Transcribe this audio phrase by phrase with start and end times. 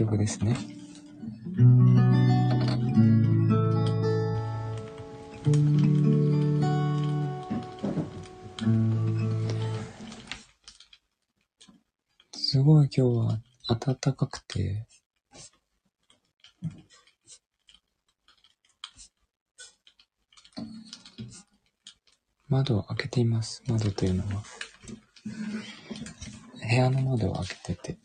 [0.00, 0.56] 曲ですね。
[12.32, 13.38] すごい今日は
[13.68, 14.86] 暖かくて、
[22.48, 23.62] 窓を開けています。
[23.68, 24.42] 窓というのは、
[26.68, 27.98] 部屋の窓を開けてて、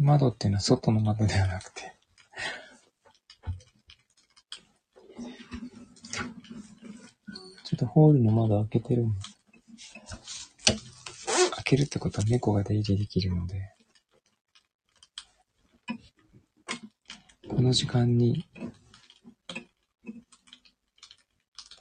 [0.00, 1.94] 窓っていうのは外の窓ではなくて、
[7.64, 9.30] ちょっとホールの窓開けてるんです。
[11.54, 13.74] 開けるってことは猫が出入りできるので、
[17.48, 18.46] この時間に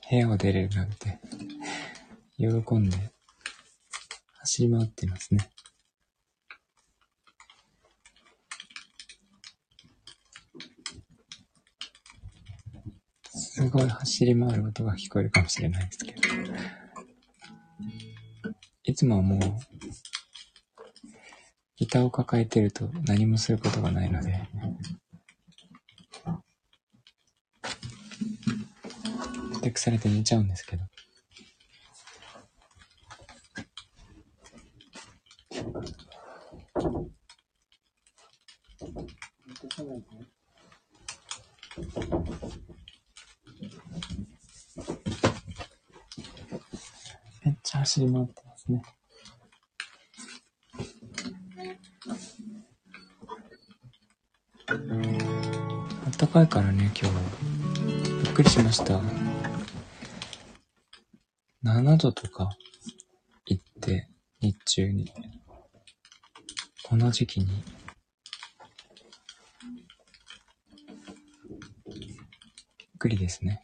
[0.09, 1.19] 部屋を出れるなんて、
[2.37, 2.97] 喜んで
[4.39, 5.49] 走り回ってますね。
[13.69, 16.21] すごい走り回る音が聞こえるかもしれないですけど。
[18.83, 19.39] いつもはもう、
[21.77, 24.39] ギターを抱えてると何もすることがないので、
[29.53, 30.83] ふてくされて寝ちゃうんですけど。
[47.45, 48.81] めっちゃ走り回ってますね。
[56.05, 58.23] あったかいからね、今日。
[58.23, 59.01] びっくりしました。
[61.65, 62.49] 7度とか
[63.45, 64.07] 行って、
[64.39, 65.11] 日中に。
[66.83, 67.47] この時期に。
[72.77, 73.61] びっくりですね。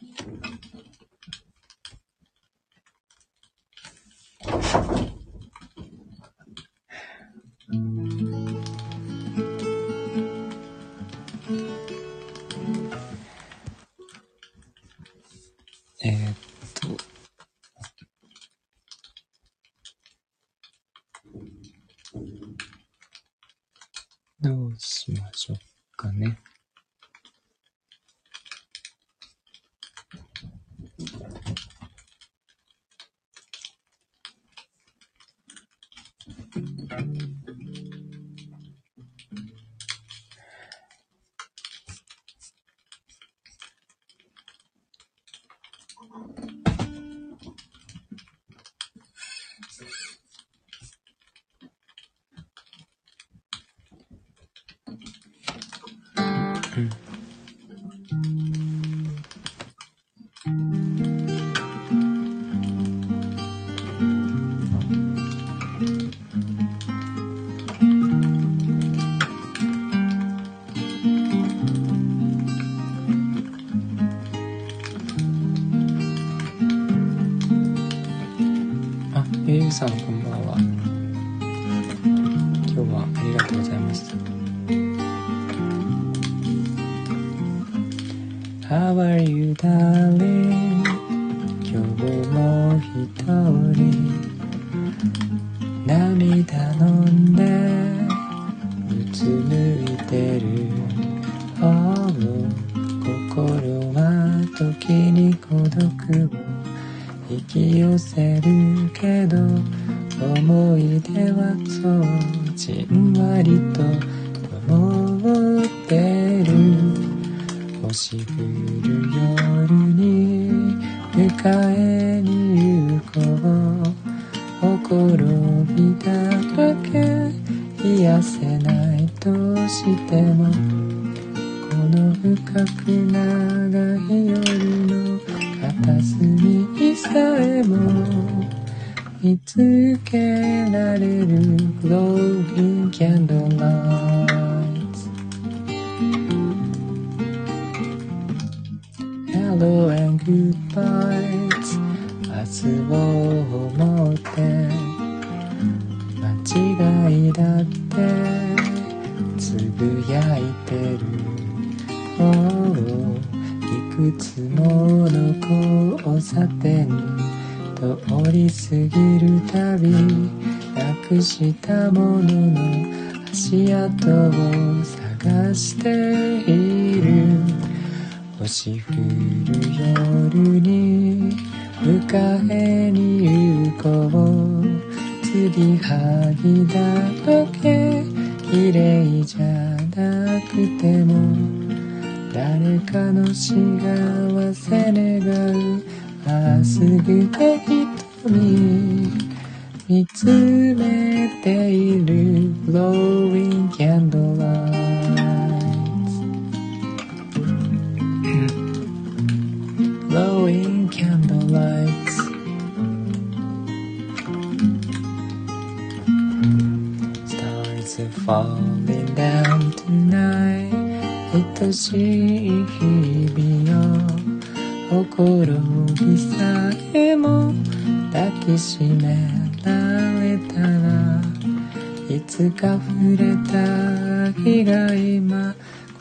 [232.45, 235.55] つか触れた日が今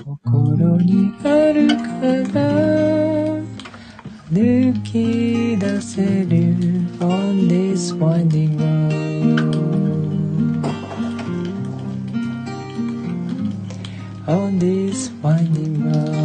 [0.05, 2.43] 心にあるから
[4.31, 6.55] 歩き出せる
[7.01, 8.93] on this winding road
[14.27, 16.24] on this winding road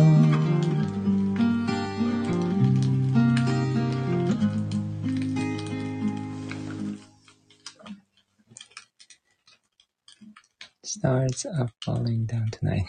[11.00, 12.84] Stars are falling down tonight.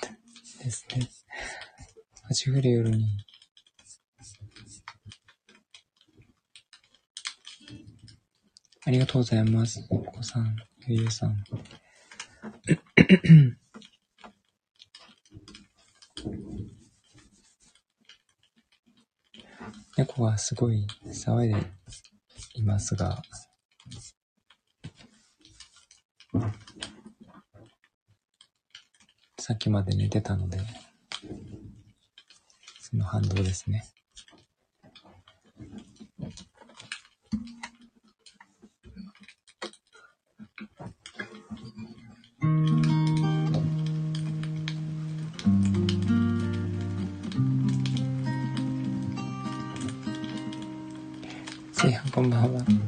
[0.65, 1.09] ですね。
[2.29, 3.07] 8らい夜に。
[8.85, 9.87] ありがとうございます。
[9.91, 10.57] お子さん、
[10.89, 11.45] ゆゆさん。
[19.97, 21.63] 猫はすごい騒いで
[22.55, 23.23] いますが、
[29.41, 30.59] さっきまで寝てたので、
[32.79, 33.87] その反動ですね。
[51.73, 52.80] せいや、こんばんは。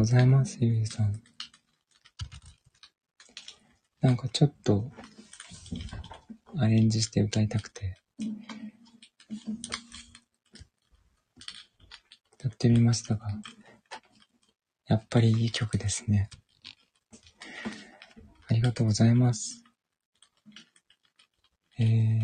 [0.00, 1.12] ございます、ゆいさん。
[4.00, 4.90] なんかちょっと、
[6.56, 7.98] アレンジして歌いたくて。
[12.38, 13.28] 歌ってみましたが、
[14.86, 16.30] やっぱりいい曲ですね。
[18.48, 19.62] ありがとうございます。
[21.78, 22.20] えー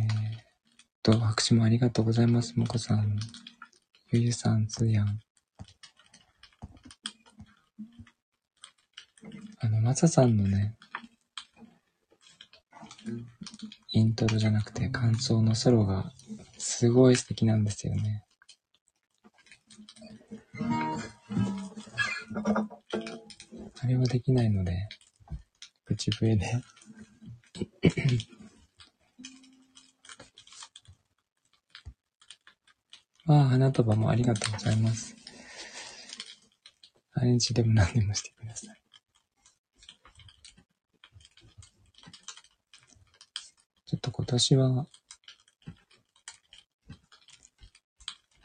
[1.02, 2.59] と、拍手もありがとうございます。
[2.59, 3.18] もこさん、
[4.12, 5.25] ゆゆさん、つやん。
[9.59, 10.77] あの、まささんのね、
[13.93, 16.13] イントロじゃなくて感想のソロが
[16.59, 18.25] すごい素敵なんですよね。
[23.81, 24.89] あれはできないので、
[25.85, 26.47] 口笛で。
[33.29, 35.17] あ あ、花束もありがとうございます。
[37.15, 38.86] アレンジでも何でもしてください。
[44.38, 44.87] ちょっと今年は、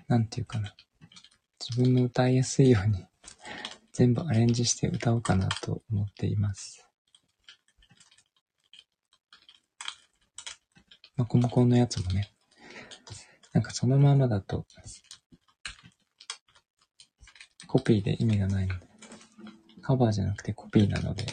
[0.08, 0.74] なんていうかな。
[1.60, 3.06] 自分の歌いやすいように
[3.94, 6.88] 全部アレンジして歌おうかなと思っています。
[11.16, 12.34] まあ、コモコンのやつもね、
[13.54, 14.66] なんかそのままだと、
[17.68, 18.88] コピーで意味がないので、
[19.82, 21.26] カバーじゃなくてコピーなので、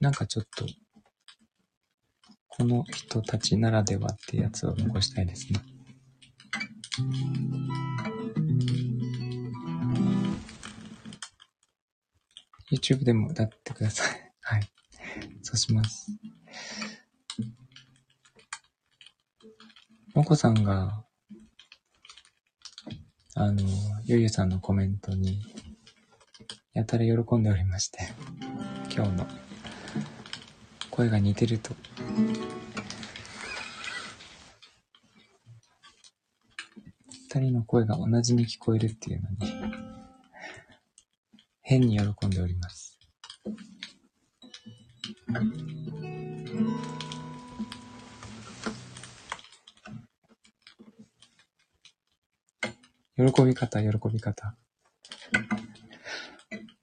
[0.00, 0.64] なんかちょっと、
[2.56, 5.60] その人たちならではってやつを残したいですね。
[12.72, 14.32] YouTube でも歌ってください。
[14.40, 14.62] はい。
[15.42, 16.10] そうします。
[20.14, 21.04] もこさんが、
[23.34, 23.62] あの、
[24.04, 25.42] ゆゆさんのコメントに、
[26.72, 28.08] やたら喜んでおりまして、
[28.94, 29.49] 今日の
[31.00, 31.74] 声が似てると。
[37.32, 39.36] 二人の声が同じに聞こえるっていうのに、
[41.62, 42.98] 変に喜んでおります。
[53.16, 54.54] 喜び方、喜び方。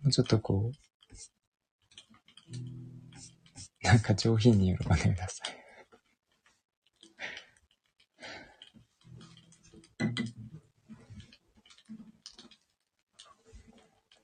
[0.01, 0.96] もうちょっとこう、
[3.97, 5.57] なんか上品に喜んでください。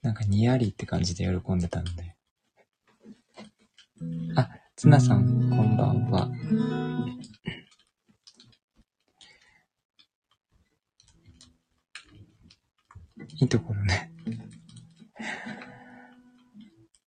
[0.03, 2.15] なんかにやりって感じで喜んでたんで。
[4.35, 6.29] あ、ツナさん、こんばんは。
[13.39, 14.11] いいところね。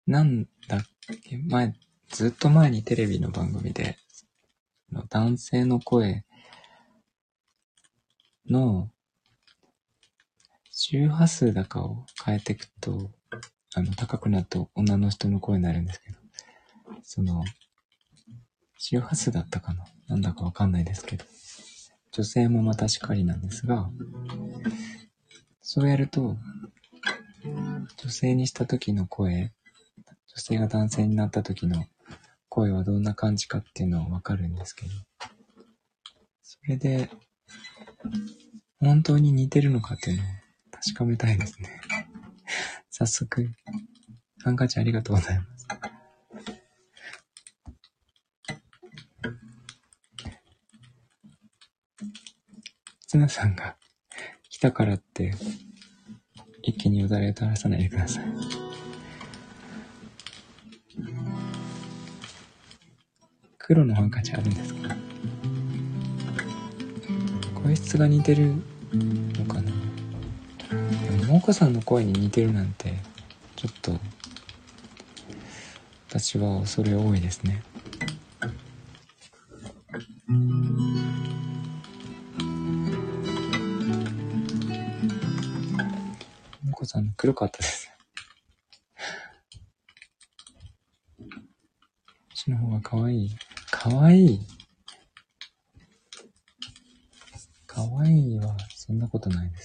[0.07, 0.83] なんだっ
[1.23, 1.75] け前、
[2.15, 3.97] ずっと前にテレビの番組で、
[5.09, 6.23] 男性の声
[8.49, 8.89] の
[10.71, 13.11] 周波数だかを変えていくと、
[13.73, 16.17] あの、高くなると女の人の声になるんですけど、
[17.03, 17.43] その、
[18.77, 19.83] 周波数だったかな？
[20.07, 21.25] なんだかわかんないですけど、
[22.13, 23.89] 女性もまたしかりなんですが、
[25.61, 26.37] そうやると、
[27.97, 29.51] 女性にした時の声、
[30.27, 31.83] 女性が男性になった時の
[32.55, 34.91] 声はどんな感じかっていうのはわかるんですけど、
[36.41, 37.09] それで、
[38.79, 40.25] 本当に似てるのかっていうのを
[40.71, 41.81] 確かめたいですね。
[42.89, 43.51] 早速、
[44.41, 45.67] ハンカチありがとうございます。
[53.07, 53.75] ツナさんが
[54.49, 55.33] 来たからって、
[56.63, 58.64] 一気によだれを垂らさないでください。
[63.67, 64.95] 黒のハンカチあるんですか？
[67.63, 68.53] 声質が似てる
[68.93, 69.71] のかな？
[71.25, 72.93] もこさんの声に似てるなんて
[73.55, 73.99] ちょっと
[76.09, 77.63] 私は恐れ多いですね。
[86.63, 87.89] もこさん黒かったです。
[91.17, 93.35] こっちの方が可愛い。
[93.85, 94.39] かわい。
[97.67, 99.64] 可愛いはそんなことないです。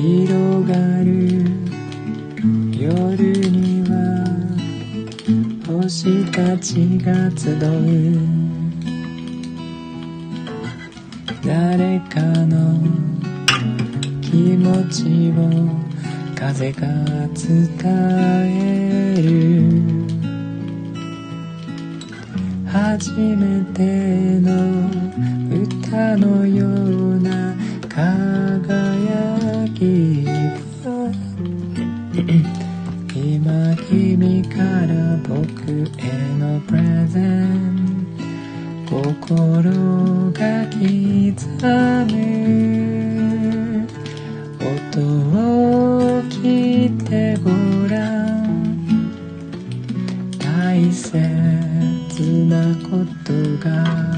[0.00, 1.44] 広がる。
[2.72, 3.18] 夜
[3.50, 3.92] には
[5.66, 7.58] 星たちが集う。
[11.44, 12.80] 誰かの
[14.22, 15.38] 気持ちを
[16.34, 16.88] 風が
[17.34, 17.68] 伝
[18.46, 19.28] える。
[22.66, 24.48] 初めての
[25.62, 27.54] 歌のような
[27.86, 29.39] 輝き
[29.82, 29.88] 今
[33.88, 36.04] 君から僕へ
[36.38, 37.80] のプレゼン。
[38.90, 39.72] 心
[40.32, 40.82] が刻
[42.10, 42.18] む
[44.60, 47.48] 音を聞いてご
[47.88, 47.94] ら
[48.42, 49.08] ん
[50.38, 51.14] 大切
[52.48, 53.32] なこと
[53.64, 54.09] が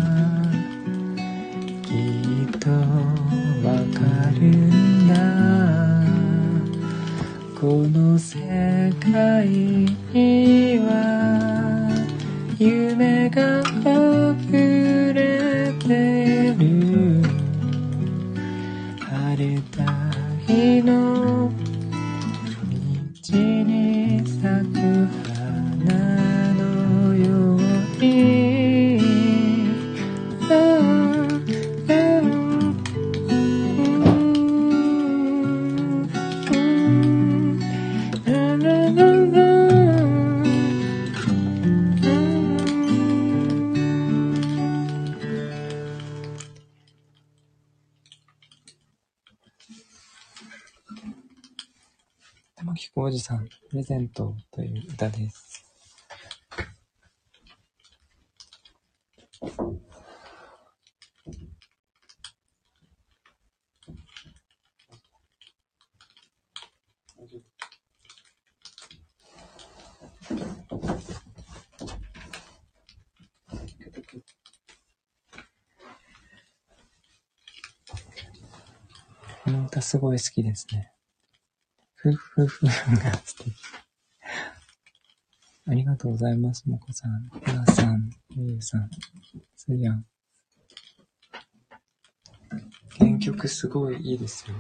[7.63, 8.41] この世
[9.13, 11.89] 界には
[12.59, 13.63] 夢が
[53.13, 55.65] 玉木浩二さん、プレゼントという歌です。
[79.45, 80.92] この歌すごい好きですね。
[82.03, 83.55] ふふふが素敵。
[85.69, 88.91] ありがとうございます、もこさん、やーさん、ゆうさん、
[89.55, 90.05] すやん。
[92.99, 94.57] 原曲すごいいいですよ。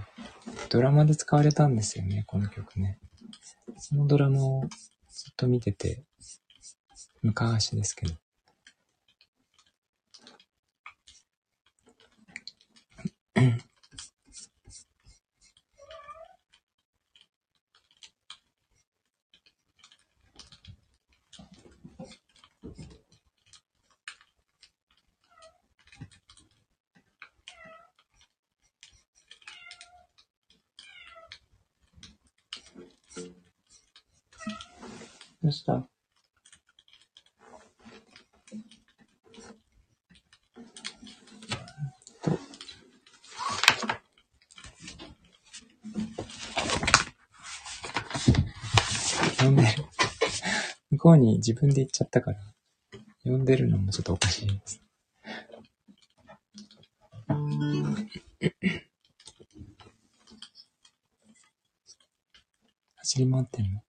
[0.69, 3.01] ドラマで使われたんですよね、この曲ね。
[3.79, 4.63] そのドラマを
[5.11, 6.05] ずっと見てて、
[7.23, 8.15] 昔ですけど。
[35.43, 35.89] どうした
[49.41, 49.69] 呼んでる。
[50.93, 52.39] 向こうに自分で行っちゃったから、
[53.25, 54.81] 呼んでるのもちょっとおかしいです。
[62.95, 63.83] 走り回ってんの？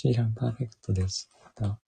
[0.00, 1.80] シーランパーフェクトでした。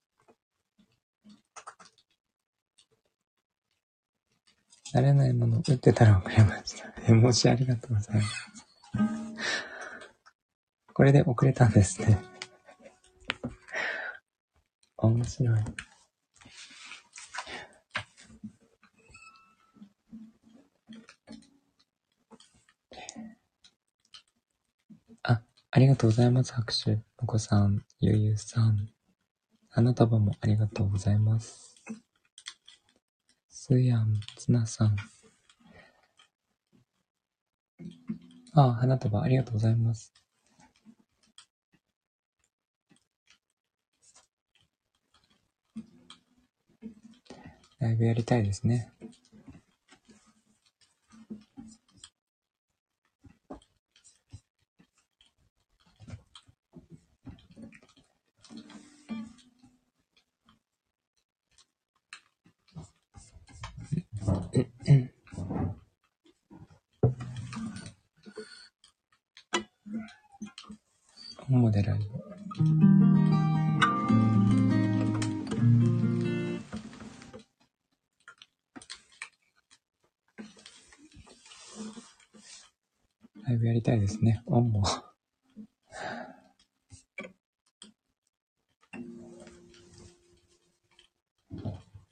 [4.92, 5.33] 慣れない。
[5.33, 6.92] もの打ってたら遅れました。
[7.07, 8.16] 絵文字ありがとうござい。
[8.16, 8.51] ます。
[10.92, 12.18] これで遅れたんですね。
[14.96, 15.61] 面白い。
[25.23, 26.31] あ、ありがとうござい。
[26.33, 26.53] ます。
[26.53, 26.99] 拍手。
[27.18, 28.88] お子さん、ゆうゆうさん。
[29.68, 31.76] 花束もありがとうございます。
[33.50, 34.96] すやん、つなさん。
[38.54, 40.14] あ、花束ありがとうございます。
[47.80, 48.94] ライブやりたいですね。
[71.49, 72.05] 本もでライブ。
[83.44, 84.42] ライブやりたいですね。
[84.46, 84.85] オンも。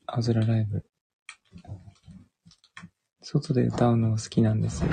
[0.06, 0.84] 青空ライブ。
[3.30, 4.88] 外で歌うの好きなんですよ。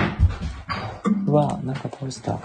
[1.26, 2.38] うわなんか倒した。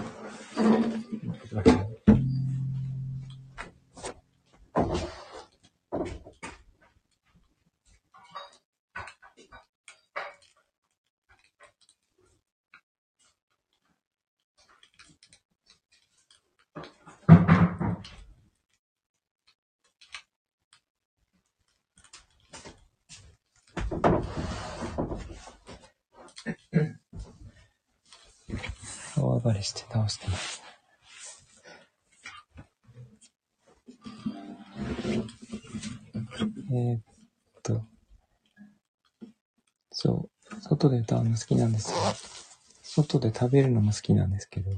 [29.17, 30.61] 大暴れして倒してます。
[36.73, 37.01] えーっ
[37.61, 37.83] と、
[39.91, 41.97] そう、外で歌うの好きなんですよ。
[42.81, 44.71] 外で食べるのも好きなんですけど。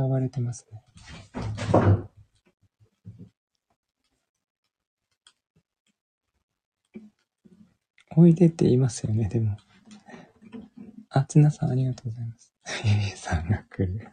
[0.00, 0.82] ちゃ暴れてますね。
[8.16, 9.56] おいでって言いますよね、でも。
[11.10, 12.52] あ、つなさんありがとうございます。
[12.84, 14.08] ゆえさんが来る。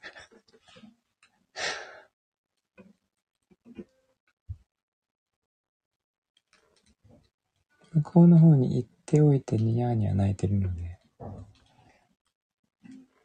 [7.94, 11.00] 向こうの方に行っておいてニヤーニヤ泣いてるので、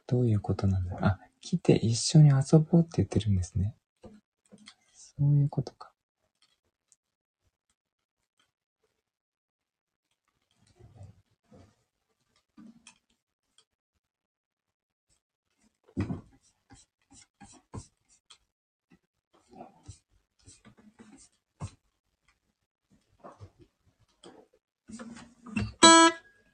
[0.07, 0.99] どういうことなんだろう。
[1.03, 3.75] あ、来て一緒に遊ぼうって言ってるんですね。
[4.93, 5.91] そういうことか。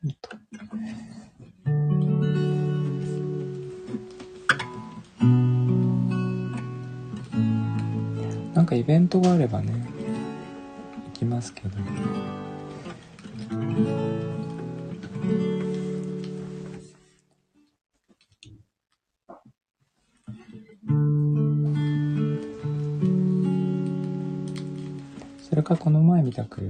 [0.04, 0.30] うんと
[8.70, 9.74] かイベントがあればね、
[11.08, 11.70] 行きますけど。
[25.42, 26.62] それかこの前みたく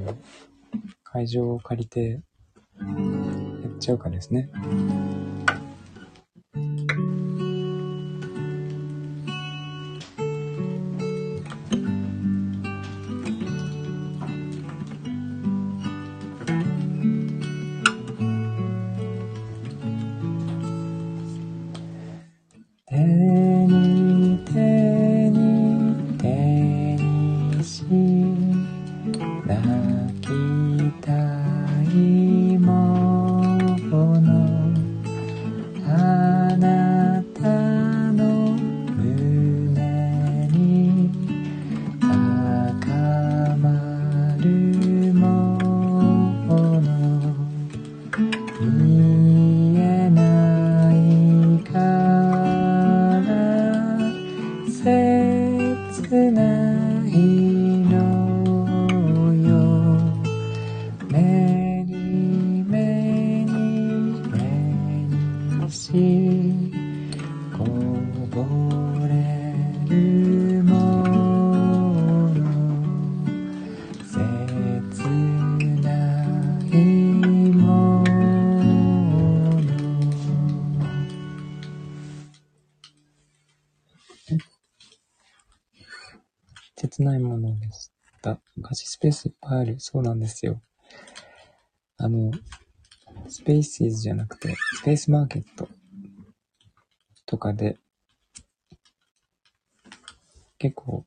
[1.04, 2.22] 会場を借りて
[2.80, 4.50] やっちゃうかですね。
[89.80, 90.62] そうなんですよ。
[91.98, 92.32] あの、
[93.28, 95.68] スペーシーズじゃなくて、スペースマーケット
[97.26, 97.78] とかで、
[100.58, 101.06] 結構、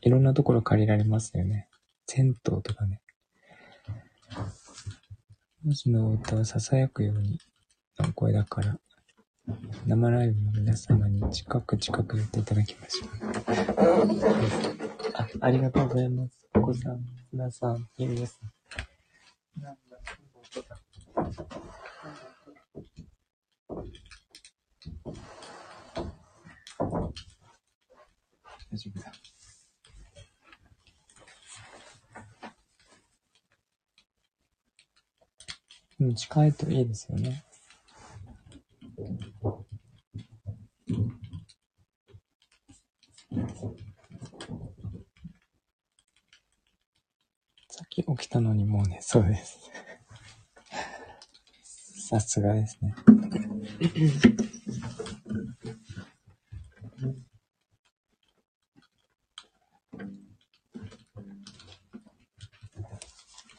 [0.00, 1.68] いろんなところ借りられますよね。
[2.06, 3.00] 銭湯とかね。
[5.64, 7.38] 文字の歌は囁くように
[7.98, 8.78] の声だから、
[9.86, 13.08] 生ライブの皆様に近く近く寄っていただきましょう。
[15.14, 16.48] あ、ありがとうございます。
[16.54, 18.40] お子さん、皆さん、ゆみさす。
[28.70, 29.12] 大丈夫だ。
[36.00, 37.44] うん、近いといいですよね。
[48.04, 49.58] 起きたのにもうね、そうです。
[52.08, 52.94] さすがですね。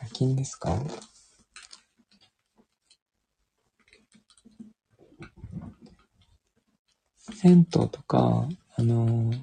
[0.01, 0.75] 夜勤ですか？
[7.33, 9.41] 銭湯とか、あのー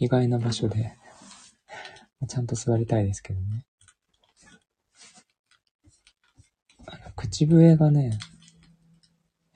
[0.00, 0.96] 意外な場所で、
[2.26, 3.64] ちゃんと座りたいですけどね。
[6.86, 8.18] あの口笛がね、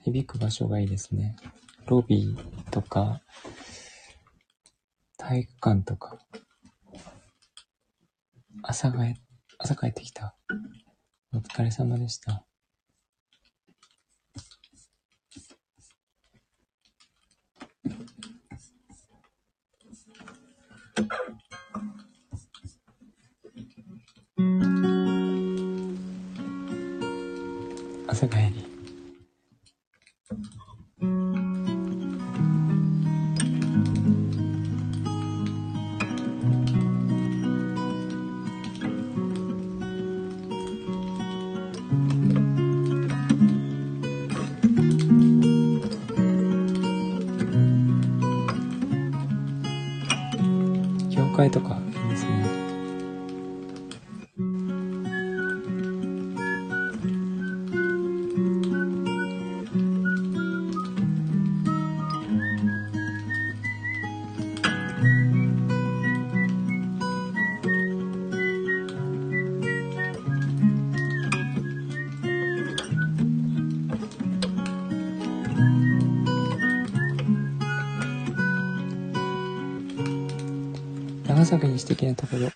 [0.03, 1.35] 響く場所がいいですね。
[1.87, 3.21] ロビーとか、
[5.17, 6.19] 体育館とか。
[8.63, 9.15] 朝がえ、
[9.57, 10.35] 朝帰ってきた。
[11.33, 12.45] お疲れ様でした。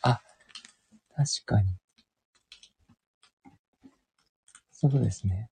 [0.01, 0.22] あ、
[1.16, 1.78] 確かに。
[4.72, 5.49] そうですね。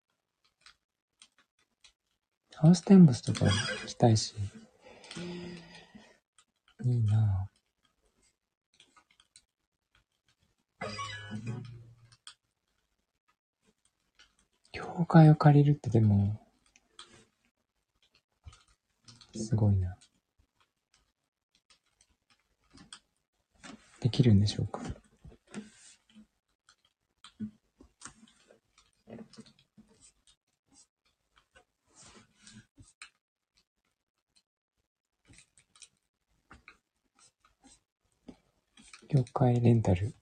[2.56, 3.52] ハウステンボスとか行
[3.88, 4.36] きたいし。
[6.84, 7.52] いいなぁ。
[14.74, 16.40] 教会を借りるってでも、
[19.34, 19.98] すごいな。
[24.02, 24.82] できるんでしょうか？
[39.10, 40.14] 業界レンタル。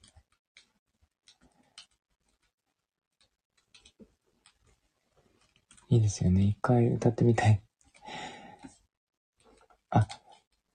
[5.88, 6.44] いいですよね。
[6.44, 7.62] 一回歌ってみたい。
[9.90, 10.06] あ、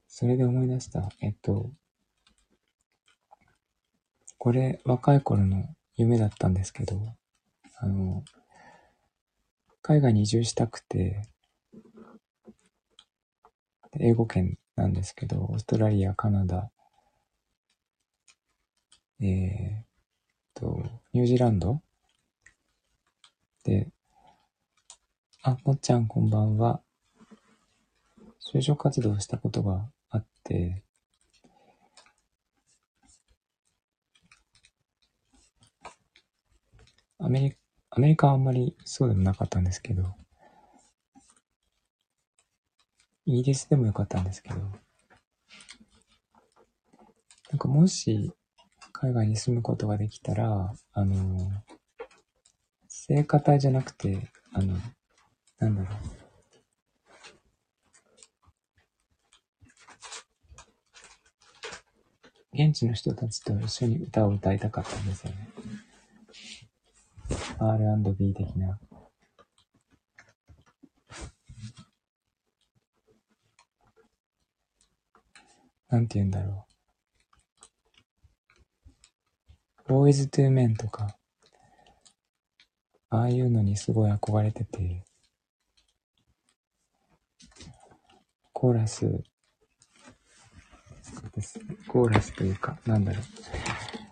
[0.07, 1.09] それで思い出した。
[1.21, 1.71] えっと、
[4.45, 5.65] これ、若い頃の
[5.95, 7.01] 夢だったんですけど、
[7.79, 8.23] あの、
[9.81, 11.23] 海外に移住したくて、
[13.99, 16.69] 英語圏なんですけど、オーストラリア、カナダ、
[19.19, 21.81] えーと、ニュージーランド
[23.63, 23.87] で、
[25.41, 26.81] あ、もっちゃんこんばんは。
[28.53, 30.84] 就職活動したことがあって、
[37.17, 37.55] アメリ
[37.89, 40.03] アメリカはあんまりそうでもなかったんですけど、
[43.25, 44.65] イギリスでもよかったんですけど、な
[47.55, 48.31] んかもし
[48.91, 51.51] 海外に住むことができたら、あの、
[52.87, 54.77] 聖歌隊じゃなくて、あの、
[55.59, 55.97] なんだろう。
[62.53, 65.49] 現地の人たちと一緒に歌を歌いたかったんですよね。
[67.59, 68.79] R&B 的な。
[75.89, 76.65] なんて言うんだろ
[79.87, 79.93] う。
[79.93, 81.15] Boys to Men とか、
[83.09, 85.03] ああいうのにすごい憧れてて、
[88.51, 89.23] コーラス。
[91.87, 94.04] コーラスというか、なんだろう。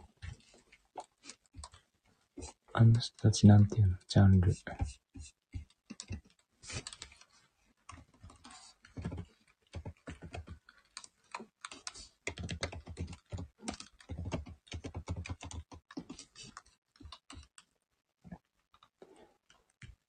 [2.76, 3.97] あの人たちなんていうの？
[4.07, 4.51] ジャンル。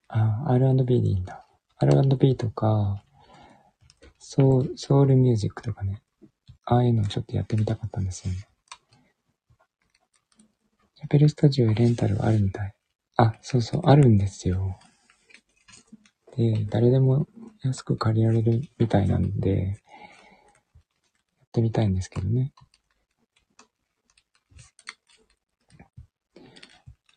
[0.08, 1.46] あ、R&B でいいんだ。
[1.78, 3.04] R&B とか、
[4.18, 6.02] ソウソウルミュージックとかね。
[6.64, 8.48] ああいうのをちょっとやってみたかったんですよね。
[11.04, 12.72] チャペルスタジオレンタルあるみたい。
[13.18, 14.78] あ、そうそう、あるんですよ。
[16.34, 17.26] で、誰でも
[17.62, 19.74] 安く借りられるみたいなんで、やっ
[21.52, 22.54] てみたいんですけどね。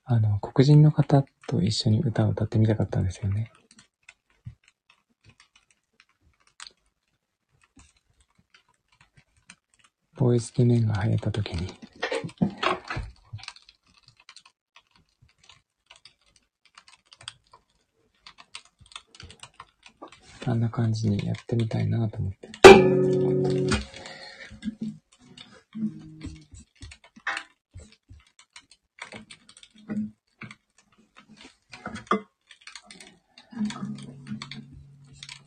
[0.04, 3.54] あの、黒人の方と一緒に歌を歌ってみたかったんですよね。
[10.18, 11.70] ボーイスキメンが流行った時に
[20.47, 22.50] あんな感じにやってみたいなと思って。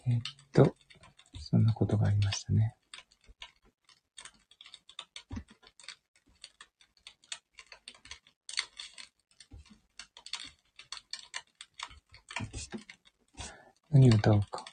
[0.07, 0.21] えっ
[0.53, 0.75] と、
[1.41, 2.77] そんなことがありましたね。
[13.91, 14.65] 何歌おうか。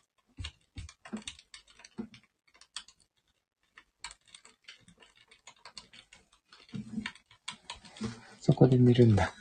[8.48, 9.34] そこで寝るんだ。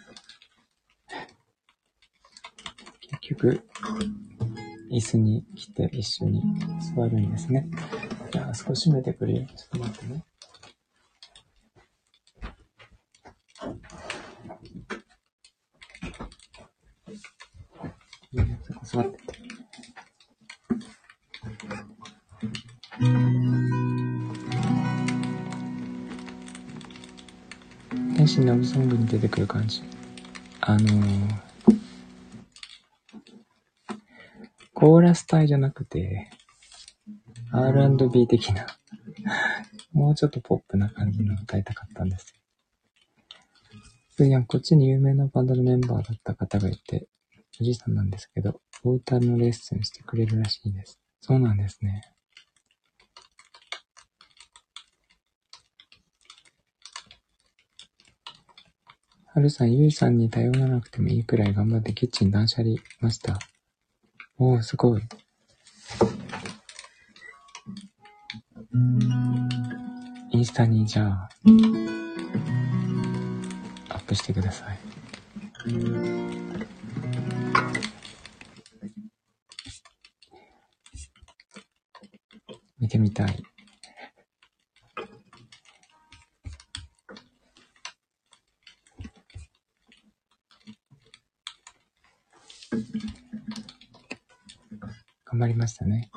[3.00, 3.62] 結局、
[4.90, 6.42] 椅子に来て一緒に
[6.94, 7.68] 座るんですね。
[8.32, 9.46] じゃあ、少し閉めてくれよ。
[9.46, 10.24] ちょっと待ってね。
[18.82, 19.25] 座って
[28.36, 28.42] て。
[28.42, 29.82] 天使ラブソングに出てくる感じ。
[30.60, 31.36] あのー、
[34.74, 36.30] コーラス隊じゃなくて、
[37.52, 38.66] R&B 的な、
[39.92, 42.34] もうちょっとポップな感じの歌いたかったんです。
[44.18, 47.06] いや、こっちに有名なバンドのメンバーだった方がいて、
[47.60, 50.98] おじいさんなんですけど、お歌のレッスンしてくれるらしいです。
[51.20, 52.02] そうなんですね。
[59.36, 63.38] はるさん、ゆいさんに頼らなくてもいいくらい頑張ってキッチン断捨離ました。
[64.38, 65.02] おー、すごい。
[70.32, 71.28] インスタにじゃあ、
[73.90, 74.78] アップしてください。
[82.80, 83.55] 見てみたい。
[95.36, 96.10] 頑張りましたね。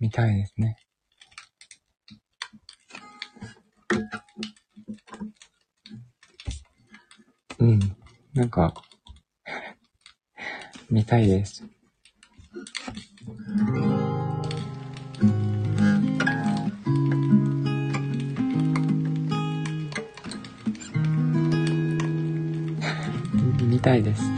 [0.00, 0.76] 見たいですね。
[7.60, 7.96] うん。
[8.34, 8.74] なんか、
[10.90, 11.73] 見たいです。
[23.94, 24.22] たいです。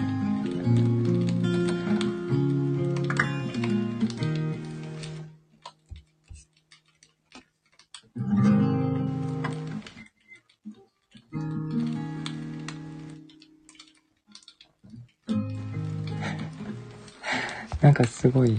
[17.80, 18.56] なんかすごい、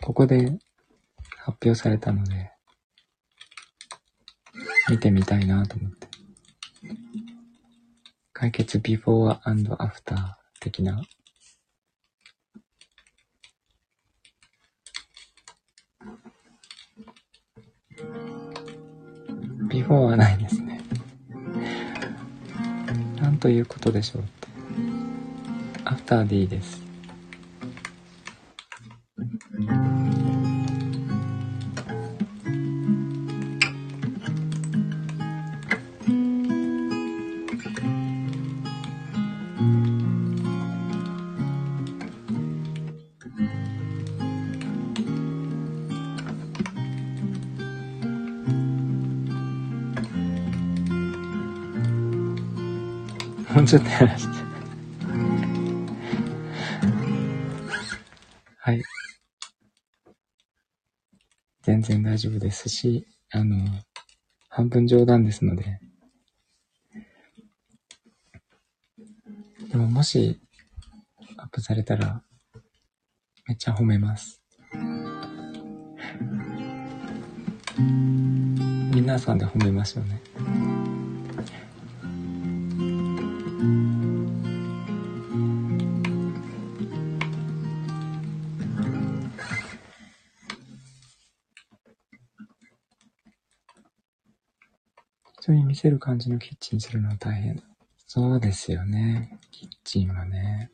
[0.00, 0.58] ここで
[1.44, 2.50] 発表されたので、
[4.88, 5.99] 見てみたいなと思って。
[8.60, 10.14] It's before and after
[10.60, 11.00] 的な。
[19.70, 20.82] before はないですね。
[23.16, 24.48] なんということでしょうって。
[25.86, 26.89] after でいいです。
[53.70, 54.32] ちょっとやらせて。
[58.58, 58.82] はい。
[61.62, 63.64] 全然大丈夫ですし、あの、
[64.48, 65.78] 半分冗談ですので。
[69.70, 70.40] でももし、
[71.36, 72.24] アップされたら、
[73.46, 74.42] めっちゃ褒めます。
[78.92, 80.29] 皆さんで褒めましょうね。
[95.50, 97.62] 人に見せる感じのキッチンするのは大変。
[98.06, 99.38] そうですよね。
[99.50, 100.70] キッチンはね。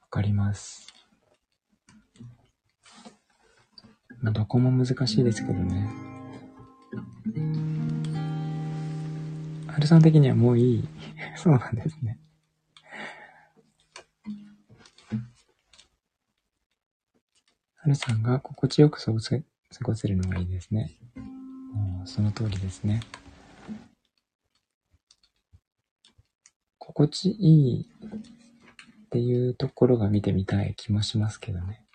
[0.00, 0.87] わかります。
[4.20, 5.88] まあ、どこも難しいですけどね。
[9.66, 10.88] 春さん的にはもういい。
[11.36, 12.18] そうなんですね。
[17.76, 20.98] 春さんが心地よく過ごせ過ごせるのがいいですね。
[21.72, 23.00] もうその通りですね。
[26.78, 27.86] 心地いい
[29.06, 31.87] っていうところが見てみたい気もしますけどね。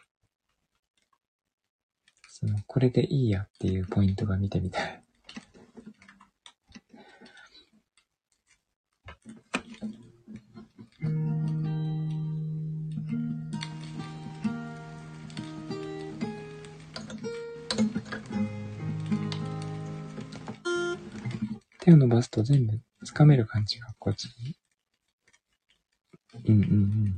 [2.46, 5.02] その、これでいいやっていうポイントが見てみたい。
[21.80, 24.56] 手を伸ばすと全部掴める感じが心地いい。
[26.48, 27.18] うんうん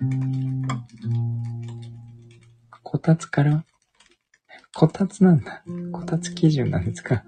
[0.00, 0.62] うん。
[2.82, 3.64] こたつから
[4.80, 5.64] こたつなんだ。
[5.90, 7.24] こたつ基準なんですか？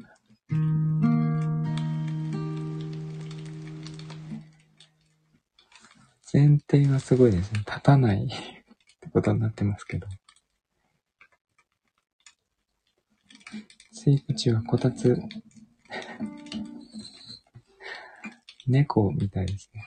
[6.33, 7.59] 前提はすごいですね。
[7.67, 8.29] 立たないっ
[9.01, 10.07] てことになってますけど。
[13.91, 15.21] 水口はこたつ
[18.69, 19.80] 猫みたいですね。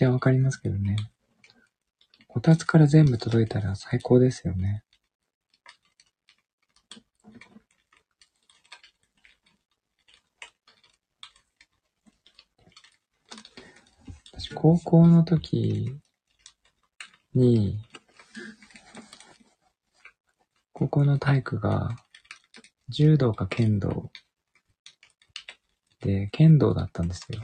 [0.00, 0.96] ちはわかりますけどね。
[2.26, 4.82] こたつから全部届いたら最高ですよね。
[14.32, 15.98] 私高校の時
[17.34, 17.78] に、
[20.72, 21.90] 高校の体育が
[22.88, 24.10] 柔道か剣道
[26.00, 27.42] で、剣道だったんですよ。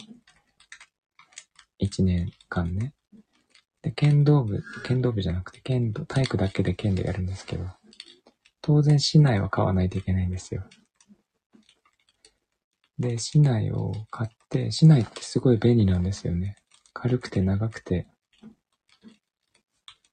[1.79, 2.95] 一年間ね。
[3.83, 7.65] で、剣道部、剣道部じゃなくて剣道、体育だけで剣道やるんですけど、
[8.63, 10.65] 当然市内は買わないといけないんですよ。
[12.99, 16.57] で、市内を買って、市内ってすごい便利なんですよね。
[16.95, 18.07] 軽くて長くて、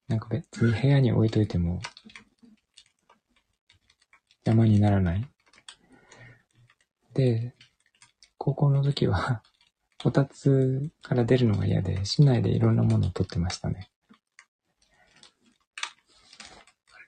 [0.07, 1.81] なんか別に部屋に置いといても
[4.45, 5.25] 邪魔にならない。
[7.13, 7.55] で、
[8.37, 9.41] 高校の時は
[10.03, 13.89] こたつから出るのが嫌で、市内でいろんなものを取ってましたね。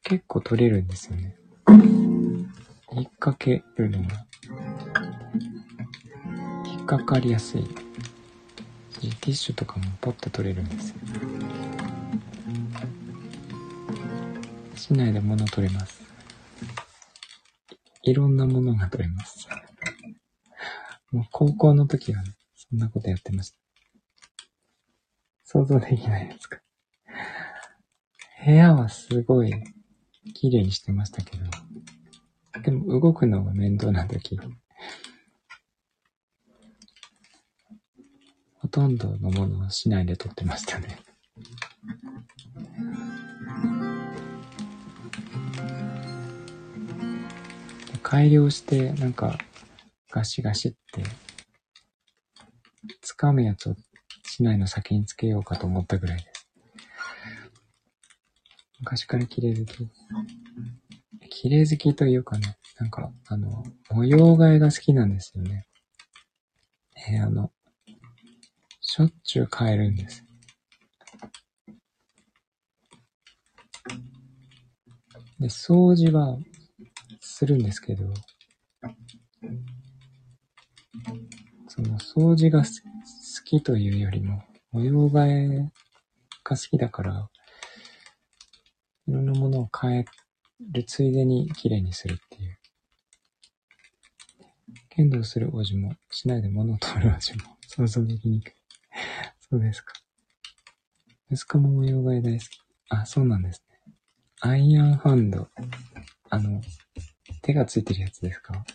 [0.04, 1.36] 結構取れるんですよね。
[2.94, 4.26] 引っ掛けるのが、
[6.66, 7.64] 引っかかりやすい。
[7.66, 10.96] ティッシュとかもポッと取れるんですよ。
[14.78, 16.02] 市内で物取れます。
[18.04, 19.50] いろんなものが取れます。
[21.12, 22.32] もう高校の時は、ね、
[22.76, 23.58] そんなことやってました。
[25.46, 26.60] 想像できないですか？
[28.46, 29.54] 部屋はすごい
[30.34, 31.46] 綺麗にしてましたけど、
[32.64, 34.38] でも動くのが面倒な時、
[38.60, 41.00] ほとんどのものを市内で撮ってましたね。
[48.04, 49.38] 改良して、なんか、
[50.12, 51.04] ガシガシって、
[53.18, 53.76] 掴むやつを
[54.24, 56.48] 市内の先につけようかと思ったぐらいです。
[58.80, 59.90] 昔から綺麗好き。
[61.30, 65.66] 綺麗好きというかね、なんか、あの、模様替えが好きなんですよね。
[67.08, 67.52] 部屋の。
[68.82, 70.24] しょっちゅう変えるんです。
[75.40, 76.38] で、掃除は
[77.20, 78.14] するんですけど、
[81.68, 82.64] その掃除が
[83.46, 85.72] きというよりも、模様替え
[86.44, 87.30] が好きだから、
[89.08, 90.06] いろんなものを変え
[90.72, 92.58] るついでに綺麗にするっていう。
[94.90, 98.54] 剣道する王子も、しないで物を取る王子も、 想像できにくい。
[99.50, 99.94] そうですか。
[101.32, 102.60] 息子も模様替え大好き。
[102.90, 103.94] あ、そうなんですね。
[104.42, 105.50] アイアンハンド。
[106.30, 106.62] あの、
[107.42, 108.66] 手がついてるやつですか？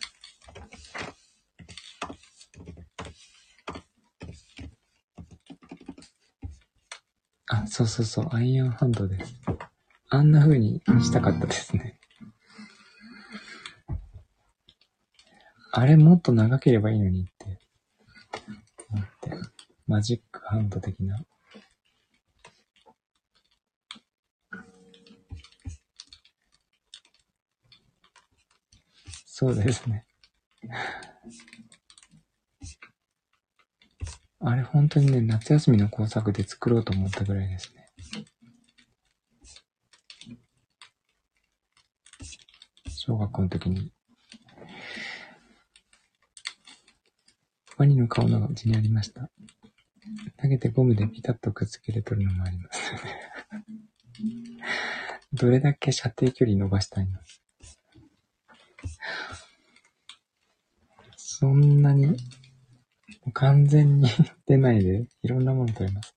[7.52, 9.34] あ、そうそうそう、アイアンハンドです。
[10.08, 11.98] あんな風にしたかったですね。
[15.72, 17.58] あれもっと長ければいいのにって
[18.90, 19.32] 思って、
[19.88, 21.24] マジックハンド的な。
[29.26, 30.06] そうですね。
[34.42, 37.90] あれ本当にね、夏休みの工作で作ろうと思ったぐらいですね。
[42.88, 43.92] 小学校の時に。
[47.76, 49.30] ワニの顔の字にありました。
[50.40, 52.92] 投げてゴムでピタッとくっつけて取るのもあります。
[55.34, 57.18] どれだけ射程距離伸ばしたいの？
[61.16, 62.16] そんなに
[63.32, 64.08] 完全に
[64.46, 66.14] 出ないで、いろんなもの取れます。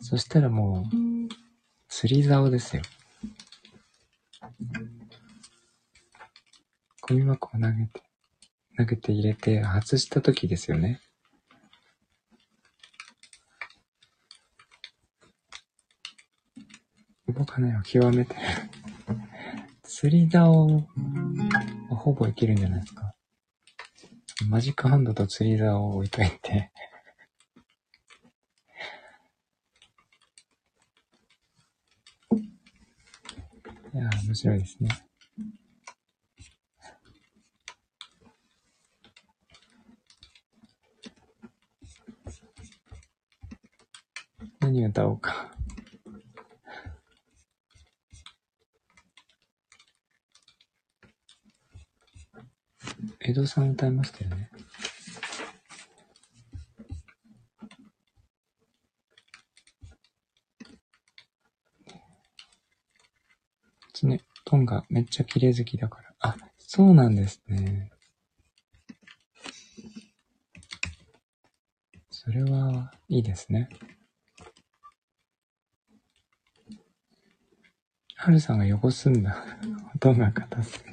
[0.00, 0.96] そしたらもう、
[1.88, 2.82] 釣り竿ですよ。
[7.08, 8.02] ゴミ箱を投げて、
[8.76, 11.00] 投げて入れて外した時ですよね。
[17.28, 18.36] 動かないを極めて。
[19.82, 20.66] 釣り竿
[21.90, 23.15] はほぼいけるんじゃないですか。
[24.44, 26.70] マジックハンドと釣り竿を置いといて
[33.94, 34.90] いや面白いですね。
[44.60, 45.55] 何歌おうか。
[53.28, 54.50] 江戸さん歌いましたよね。
[64.06, 66.14] ね、トンがめっちゃ綺麗好きだから。
[66.20, 67.90] あ、そうなんですね。
[72.10, 73.68] それはいいですね。
[78.14, 79.44] はるさんが汚すんだ。
[79.98, 80.84] トンが片す。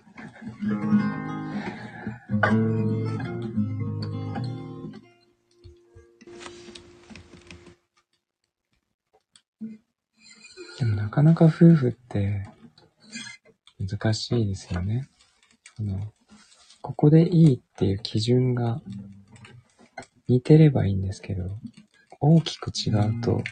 [10.80, 12.48] でもなかなか夫婦って
[13.80, 15.08] 難しいですよね。
[15.78, 16.00] その、
[16.82, 18.82] ここでいいっていう基準が
[20.28, 21.50] 似てればいいんですけど、
[22.20, 23.44] 大きく違うと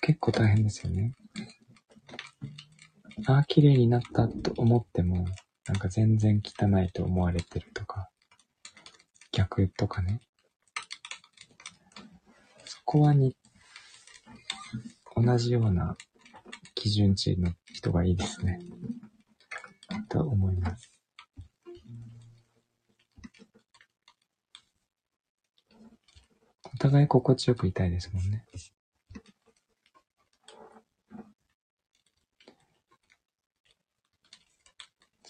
[0.00, 1.12] 結構大変ですよね。
[3.26, 5.26] ああ、綺麗になったと思っても、
[5.68, 8.10] なんか全然汚いと思われてるとか、
[9.30, 10.20] 逆とかね。
[12.64, 13.36] そこはに、
[15.14, 15.96] 同じような
[16.74, 18.58] 基準値の人がいいですね。
[20.08, 20.90] と思います。
[26.74, 28.44] お互い心地よくいたいですもんね。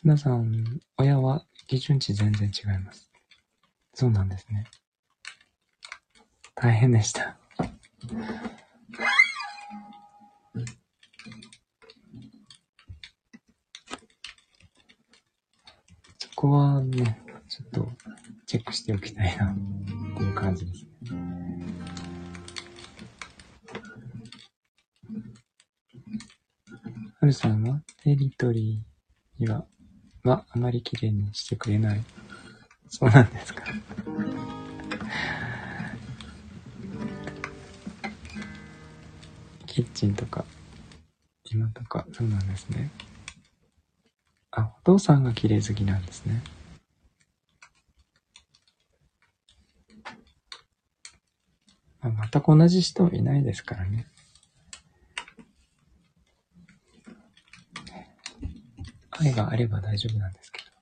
[0.04, 3.08] 皆さん、親は基準値全然違います。
[3.94, 4.64] そうなんですね。
[6.56, 7.36] 大変でした。
[16.18, 17.88] そこはね、ちょっと
[18.46, 19.56] チェックしておきたいなっ
[20.16, 20.90] ていう感じですね。
[27.20, 29.64] はるさんはテリトリーには？
[30.24, 32.00] はあまり綺麗にしてくれない。
[32.88, 33.64] そうなんですか。
[39.66, 40.44] キッチンとか、
[41.50, 42.90] 今とか、そうなんですね。
[44.50, 46.42] あ、お父さんが綺麗好きなんですね。
[52.02, 54.06] あ、全く同じ人いないですからね。
[59.32, 60.72] があれば大丈夫なんですけど。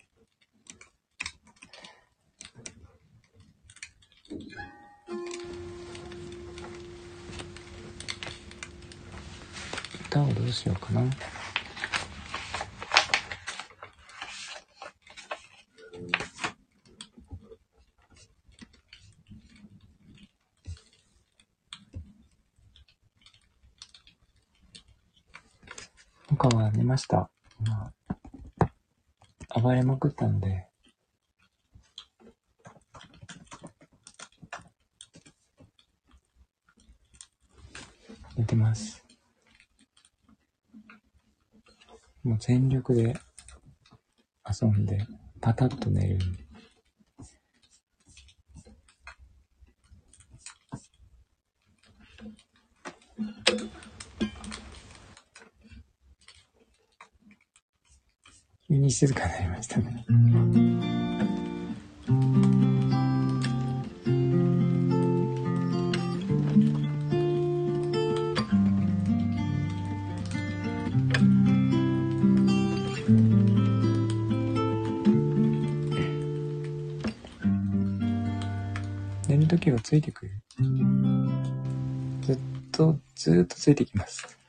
[10.07, 11.03] 歌をどうしようかな。
[26.39, 27.31] 他は寝ました。
[27.61, 27.93] ま
[29.51, 30.67] あ、暴れまくったので、
[38.37, 39.05] 寝てます。
[42.25, 43.15] もう全力で
[44.61, 45.07] 遊んで、
[45.41, 46.19] パタッと寝る。
[58.67, 60.05] 急に静かになりましたね。
[79.29, 80.33] 寝る時はついてくる。
[82.23, 82.39] ずっ
[82.73, 84.40] と、ずっとついてきます。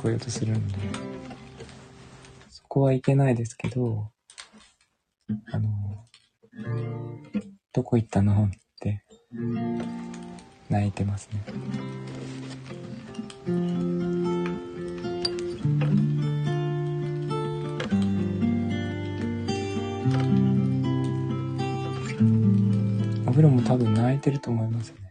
[0.00, 0.74] こようとするので、
[2.48, 4.10] そこはいけないですけど、
[5.52, 5.68] あの、
[7.74, 9.04] どこ行ったのって
[10.70, 11.44] 泣いてますね。
[23.26, 25.09] お風呂も多分泣いてると思いますね。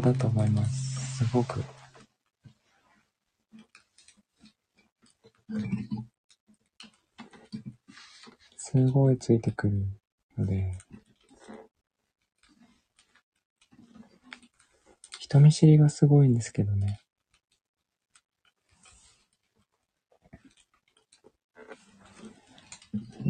[0.00, 1.24] だと思います。
[1.24, 1.62] すごく。
[8.56, 9.86] すごいついてくる
[10.38, 10.78] ので、
[15.18, 17.00] 人見知りがすごいんですけどね。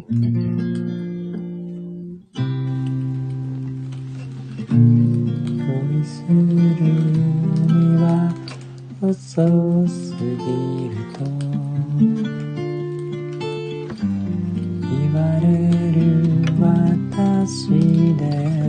[0.09, 0.50] 恋す
[6.31, 8.33] るには
[9.01, 9.17] 遅
[9.87, 11.23] すぎると
[14.81, 15.45] 言われ
[15.91, 15.99] る
[16.59, 17.67] 私
[18.15, 18.60] で。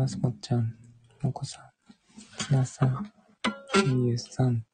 [0.00, 0.74] ます、もちゃん、
[1.20, 3.12] もこさん、ひなさん、
[3.86, 4.64] みゆさん。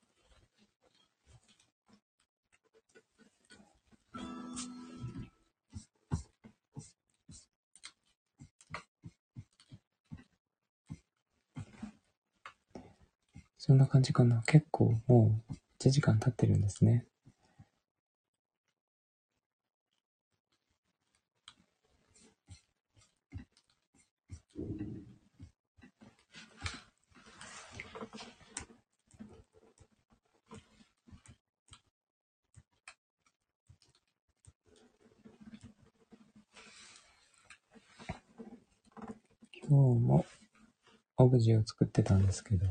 [13.58, 14.44] そんな感じかな。
[14.46, 17.04] 結構もう1時間経ってるんですね。
[39.68, 40.24] 今日も
[41.16, 42.66] オブジェを作ってたんですけど、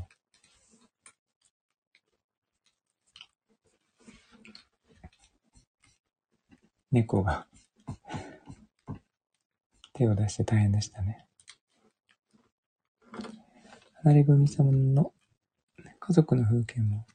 [6.90, 7.46] 猫が。
[9.92, 11.26] 手を出して大変でしたね。
[14.02, 15.12] 離れ組さんの
[16.00, 17.06] 家族の風景も、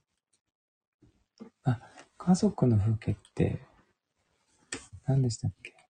[1.64, 1.80] あ、
[2.18, 3.62] 家族の風景って
[5.06, 5.81] 何でしたっけ？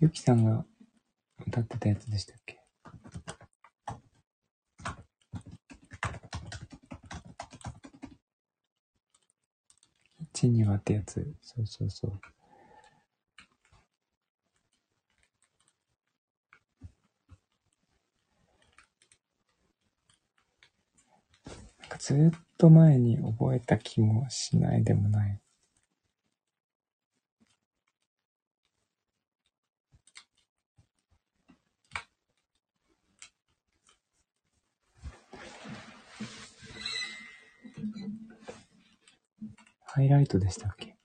[0.00, 0.64] ゆきさんが
[1.46, 2.58] 歌ってたやつでしたっけ
[10.32, 11.34] ？1、2話ってやつ。
[11.42, 12.20] そうそうそう。
[21.98, 25.38] ずっと前に覚えた気もしないでもない。
[40.00, 40.96] ハイライトでしたっけ？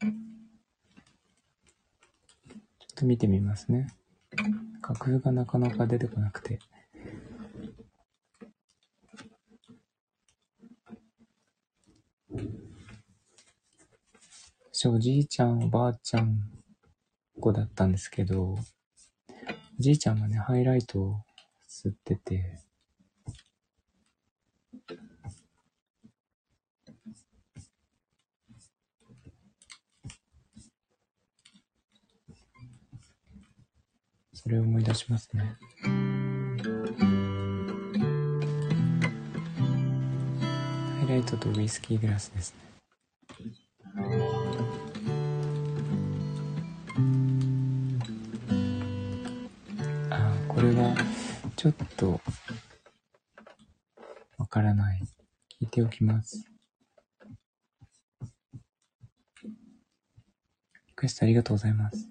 [0.00, 0.12] ちょっ
[2.94, 3.88] と見てみますね。
[4.80, 6.58] 楽譜がなかなか出てこなくて。
[14.72, 16.38] 私おじいちゃん、おばあちゃん
[17.38, 18.58] 子だったんですけど、お
[19.78, 21.20] じいちゃんがね、ハイライトを
[21.78, 22.58] 吸ってて、
[34.32, 35.58] それを思い出しますね。
[40.98, 42.60] ハイライトとウイスキーグラスですね。
[50.08, 50.94] あ、これは
[51.56, 52.20] ちょっと
[54.36, 55.00] わからない。
[55.58, 56.44] 聞いておきます。
[59.42, 59.50] リ
[60.94, 62.10] クエストありがとうございます。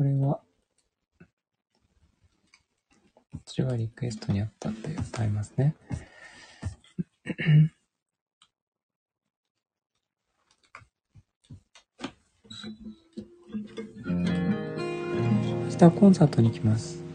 [0.00, 0.40] これは、
[3.32, 3.76] こっちが
[4.10, 5.76] リストにあったって歌いますね。
[15.70, 17.09] 明日コンサートに行きます。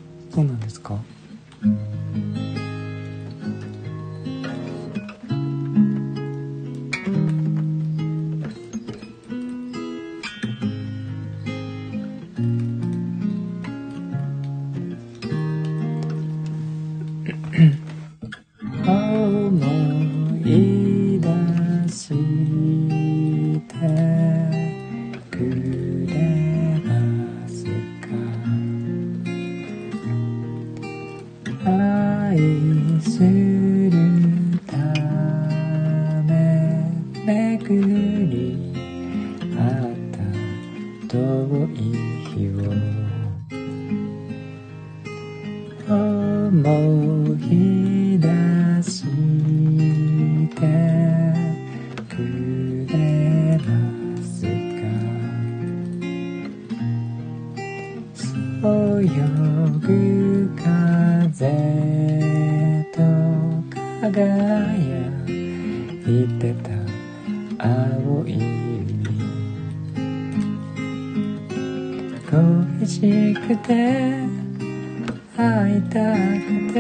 [75.45, 76.79] 会いたくて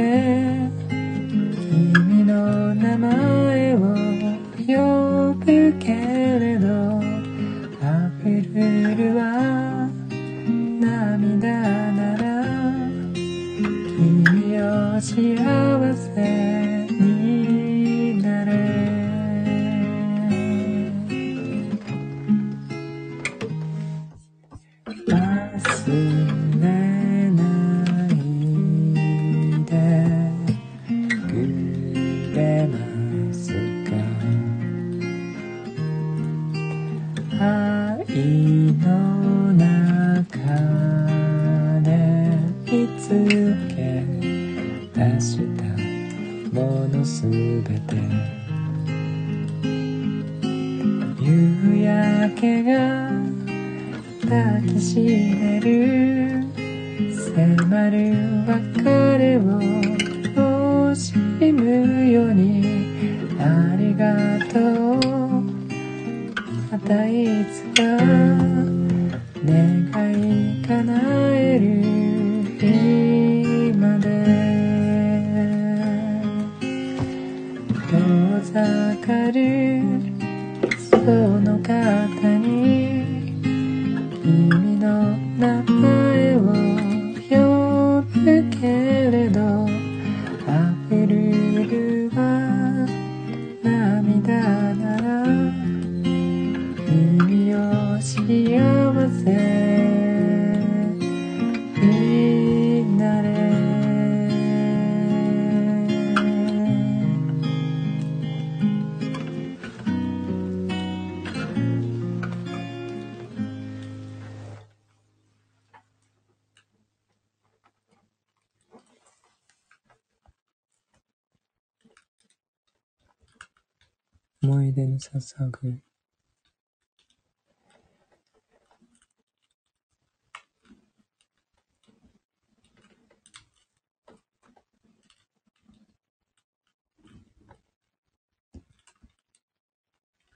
[1.21, 3.77] 君の名前を
[4.65, 5.45] 呼ぶ
[5.79, 6.99] けれど
[7.79, 9.87] 溢れるは
[10.81, 11.47] 涙
[11.91, 12.25] なら
[13.53, 14.63] 君を
[14.99, 15.44] 幸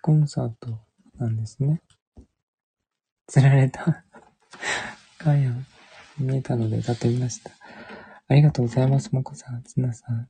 [0.09, 0.79] コンサート
[1.19, 1.83] なんですね。
[3.27, 4.03] 釣られた
[5.19, 5.67] ガヤン
[6.17, 7.51] 見えたので歌ってみました。
[8.27, 10.27] ありがとうございます、もこさん、つなさん、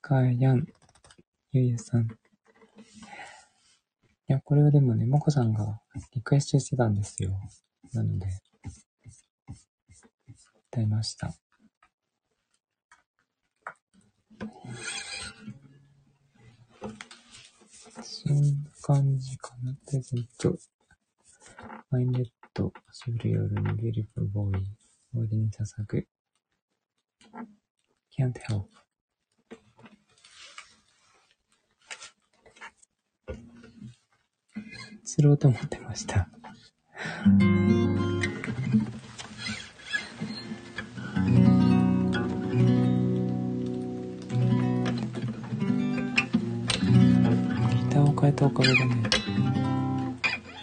[0.00, 0.66] ガヤン、
[1.52, 2.04] ゆゆさん。
[2.04, 2.06] い
[4.28, 5.82] や、これはでもね、もこさんが
[6.14, 7.38] リクエストしてたんですよ。
[7.92, 8.28] なので、
[10.72, 11.34] 歌いました。
[18.02, 19.74] そんな感じかな。
[19.86, 20.56] プレゼント。
[21.90, 24.66] マインレッド、しぶる夜にビューティフルボーイ、
[25.14, 26.06] 思い出に捧ぐ。
[28.18, 28.64] can't help.
[35.04, 36.28] 釣ろうと思ってました。
[48.34, 49.10] たおかげでね、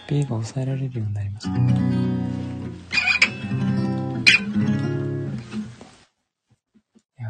[0.08, 1.52] B が抑えられるようになりました。
[1.52, 1.54] い
[7.22, 7.28] や、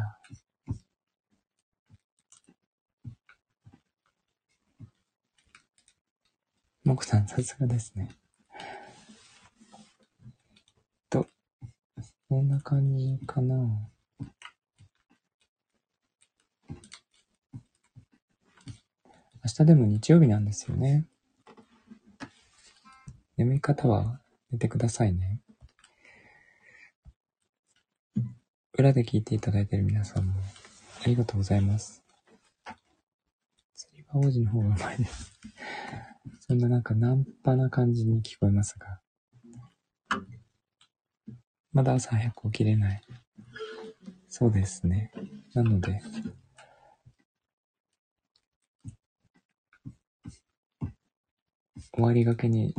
[6.83, 8.09] もこさん、さすがですね。
[11.09, 11.25] と、
[12.27, 13.55] こんな感じかな。
[19.45, 21.05] 明でも日曜日なんですよね。
[23.37, 24.19] 眠い方は
[24.51, 25.39] 寝てくださいね。
[28.75, 30.33] 裏で聞いていただいている皆さんも
[31.03, 32.03] ありがとうございます。
[33.75, 35.31] 釣り場王子の方がうまいです。
[36.39, 38.99] そんななんかナンパな感じに聞こえますが。
[41.71, 43.01] まだ朝早く起きれない。
[44.27, 45.11] そうですね。
[45.53, 46.01] なので、
[52.03, 52.75] 終わりがけに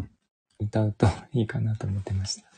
[0.60, 2.53] 歌うといいかなと思ってました。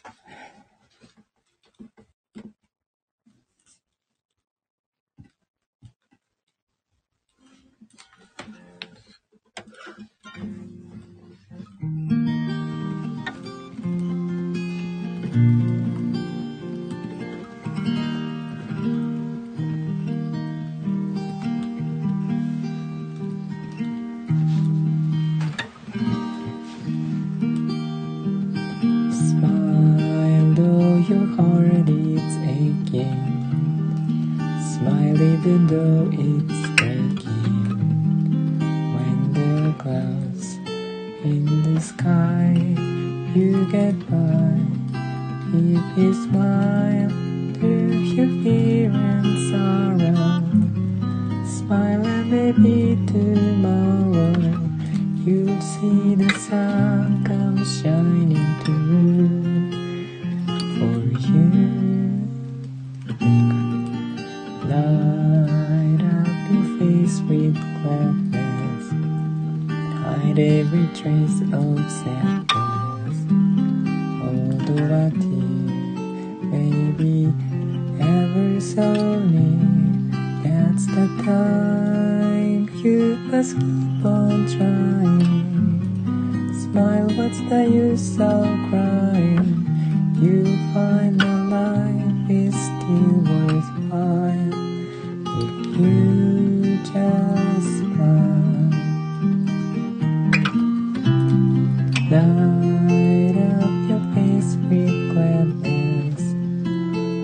[102.08, 106.22] Light up your face with gladness,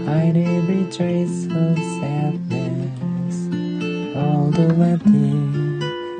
[0.04, 3.36] hide every trace of sadness.
[4.16, 5.38] Although tear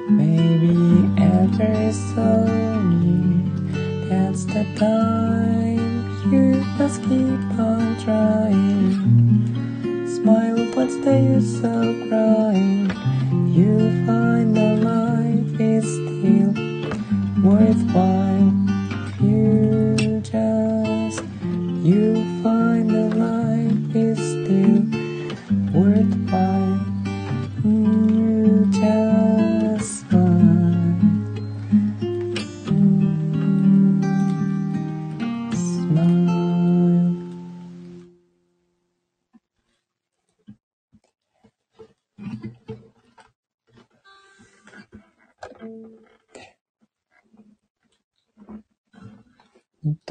[0.09, 0.79] may be
[1.21, 2.45] ever so
[2.85, 8.95] near, that's the time you must keep on trying.
[10.07, 12.72] Smile, what's the use of crying?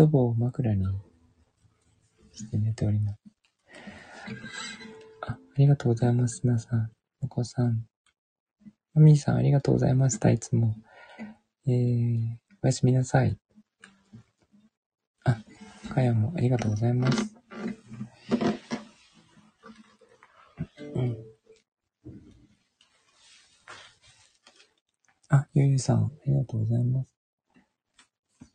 [0.01, 0.83] ト帽を枕に
[2.33, 3.19] して寝ております。
[5.21, 6.89] あ、ありがとうございます、皆さん。
[7.21, 7.85] お子さん。
[8.95, 10.75] マミーさん、ありがとうございました、いつも。
[11.67, 12.17] えー、
[12.63, 13.37] おやすみなさい。
[15.23, 15.37] あ、
[15.93, 17.35] かやもありがとうございます。
[20.95, 21.17] うん。
[25.29, 27.20] あ、ゆゆさん、ありがとうございます。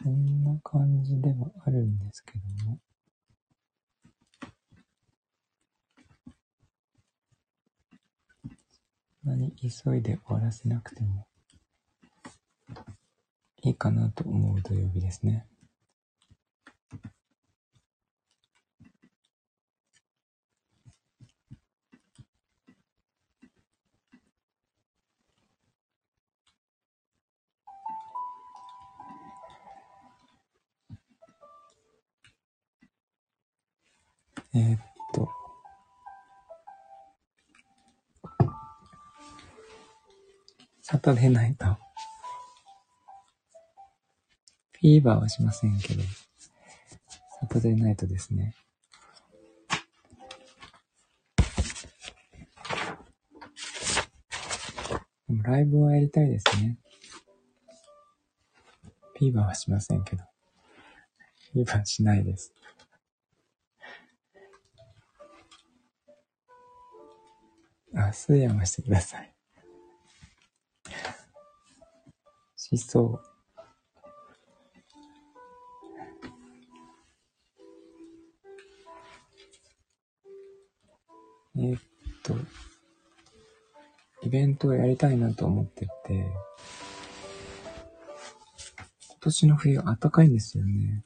[0.06, 2.34] そんな感じではあるんですけ
[2.64, 2.78] ども。
[9.24, 11.26] 何急いで終わらせなくても
[13.64, 15.44] いいかなと思う土曜日ですね。
[34.56, 34.80] えーっ
[35.12, 35.28] と。
[40.80, 41.66] サタデーナイト。
[41.66, 46.02] フィーバーはしませんけど、
[47.38, 48.54] サタデーナイトですね。
[55.28, 56.78] でもライブはやりたいですね。
[59.18, 60.24] フィーバーはしませんけど。
[61.52, 62.54] フィーバーしないです。
[67.96, 69.36] あ、スーヤンはしてください。
[72.56, 73.20] しそう。
[81.58, 81.76] えっ
[82.22, 82.34] と、
[84.22, 86.26] イベントをやりたいなと思ってて、今
[89.20, 91.02] 年の冬暖かいんですよね。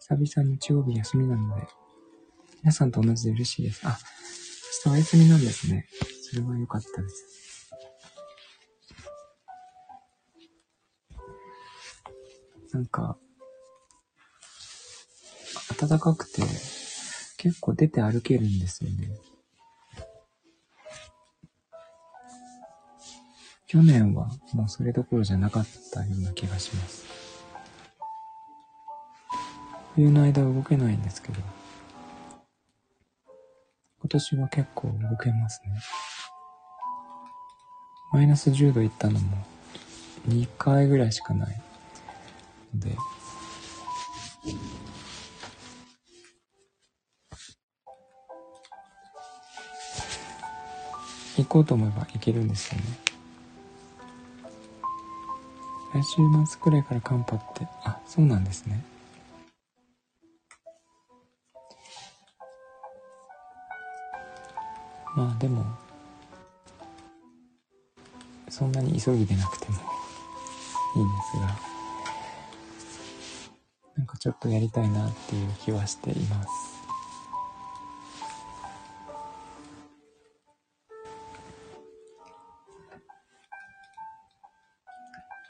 [0.00, 1.66] 久々日曜日休みなので、
[2.62, 3.86] 皆さんと同じで嬉しいです。
[3.86, 3.96] あ、
[4.82, 5.88] 日お休みなんですね。
[6.22, 7.70] それは良かったです。
[12.72, 13.16] なんか、
[15.80, 16.42] 暖かくて、
[17.38, 19.10] 結構出て歩けるんですよね。
[23.66, 27.04] 去年はもうそれどころじゃなかったような気がします。
[29.94, 31.40] 冬の間動けないんですけど、
[34.10, 35.78] 今年は結構動けますね。
[38.10, 39.36] マイナス10度行ったのも
[40.26, 41.60] 2回ぐらいしかない
[42.74, 42.96] ので、
[51.36, 52.84] 行こうと思えば行けるんですよね。
[55.92, 56.16] 来週
[56.46, 58.82] 末くらいから寒波って、あ、そうなんですね。
[65.18, 65.66] まあでも、
[68.48, 69.78] そんなに急ぎでなくても
[70.94, 71.58] いいんですが、
[73.96, 76.48] なんかちょっとやりたいなっていう気はしています。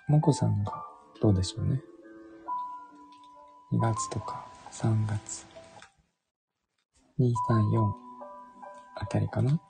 [0.09, 0.73] もこさんが
[1.20, 1.82] どうでしょうね。
[3.74, 5.47] 2月とか3月。
[7.19, 8.08] 2、3、4
[9.01, 9.61] あたりかな。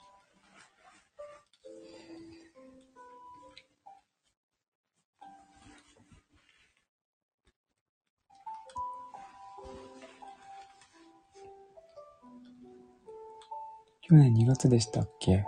[14.00, 15.44] 去年2月でしたっけ？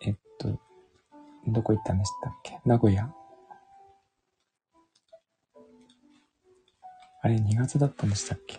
[0.00, 0.58] えっと、
[1.46, 2.58] どこ行ったんでしたっけ？
[2.64, 3.12] 名古屋。
[7.28, 8.58] あれ、2月だったんでしたっけ？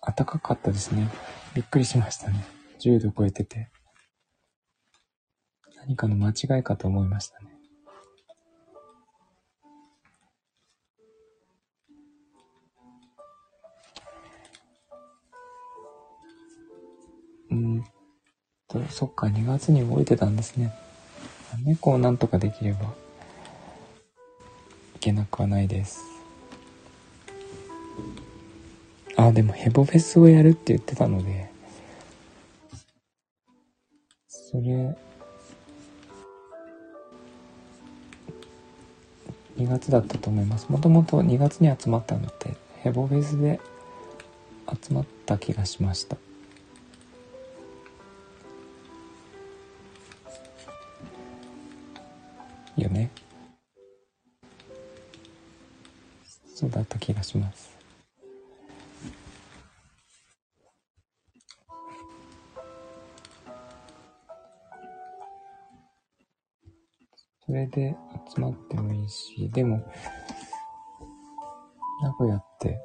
[0.00, 1.06] 暖かかったですね。
[1.52, 2.42] びっくりしましたね。
[2.80, 3.68] 10度超えてて。
[5.76, 7.50] 何かの間違いかと思いましたね。
[17.50, 17.84] うん
[18.66, 20.72] と、そっか、2月に動いてたんですね。
[21.66, 22.94] 猫をなんとかできれば
[24.96, 26.00] いけなくはないです。
[29.30, 31.50] あ、でもヘボフェスをやるって言ってたので、
[34.28, 34.96] それ、
[39.56, 40.68] 2月だったと思います。
[40.68, 43.60] もともと2月に集まったのって、ヘボフェスで
[44.82, 46.16] 集まった気がしました。
[52.76, 53.10] よね。
[56.54, 57.79] そうだった気がします。
[67.50, 67.96] それで
[68.32, 69.84] 集まってもいいし、でも、
[72.00, 72.80] 名古屋って、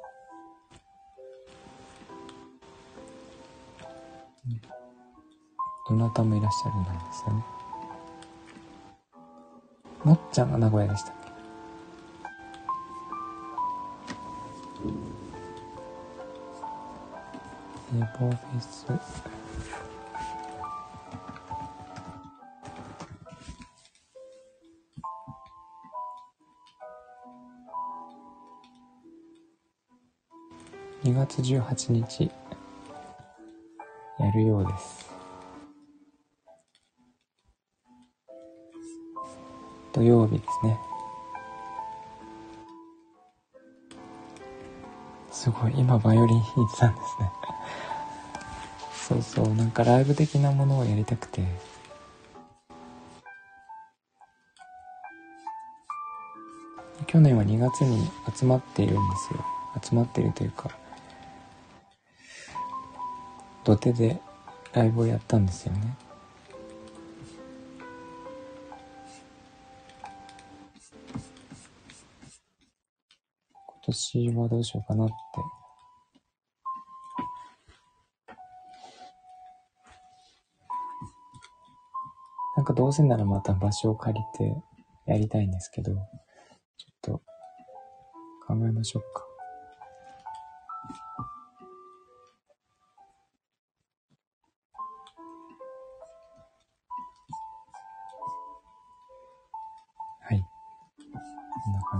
[5.88, 7.44] どなたもいらっしゃるんですよね。
[10.02, 11.14] もっちゃんが名古屋でしたっ
[17.92, 17.96] け？
[17.96, 18.84] ネボフェス。
[31.16, 32.30] 月18日
[34.20, 35.10] やるようです。
[39.92, 40.78] 土曜日ですね。
[45.30, 47.30] すごい、今バイオリン弾いてたんですね。
[48.92, 51.42] そうそう、なんかライブ的なものをやりたくて。
[57.06, 59.44] 去年は2月に集まっているんですよ。
[59.82, 60.70] 集まっているというか、
[63.66, 64.20] 土手で
[64.74, 65.96] ライブをやったんですよね。
[73.82, 75.14] 年はどうしようかなって。
[82.56, 84.54] なんかどうせならまた場所を借りて
[85.06, 86.00] やりたいんですけど、ちょっ
[87.02, 87.12] と
[88.46, 89.25] 考えましょうか。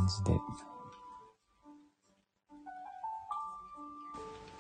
[0.07, 0.41] 感じで。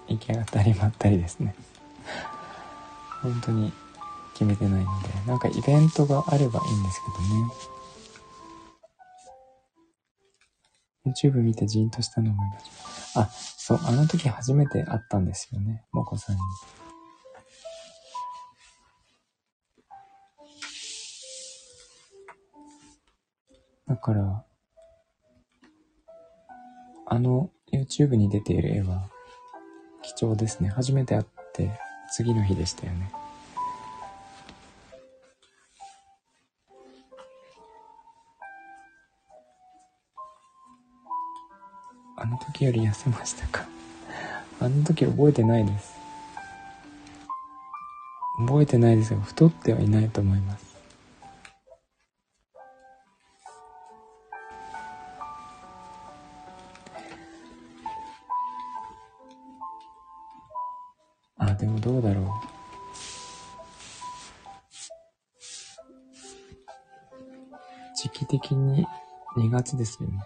[0.08, 1.54] 行き当たりまったりですね。
[3.22, 3.72] 本当に
[4.34, 5.08] 決めてないので。
[5.26, 7.00] なんかイベントがあればいいんです
[11.06, 11.40] けどね。
[11.40, 12.70] YouTube 見てじーんとしたの思い出し
[13.14, 16.40] あ、そう、あの時初めて会ったんですよね、もこさんに。
[23.86, 24.44] だから、
[27.16, 29.08] あの YouTube に出ている絵は、
[30.02, 30.68] 貴重ですね。
[30.68, 31.24] 初めて会っ
[31.54, 31.70] て
[32.12, 33.10] 次の日でしたよね。
[42.18, 43.66] あの時より痩せましたか？
[44.60, 45.94] あの時覚えてないです。
[48.46, 50.65] 覚えてないですが、太ってはいないと思います。
[61.58, 62.24] でもどうだろう。
[67.96, 68.86] 時期的に
[69.36, 70.22] 2月ですよね。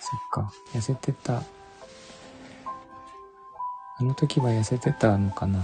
[0.00, 1.42] そっか、痩せてた。
[3.98, 5.60] あの時は痩せてたのかな。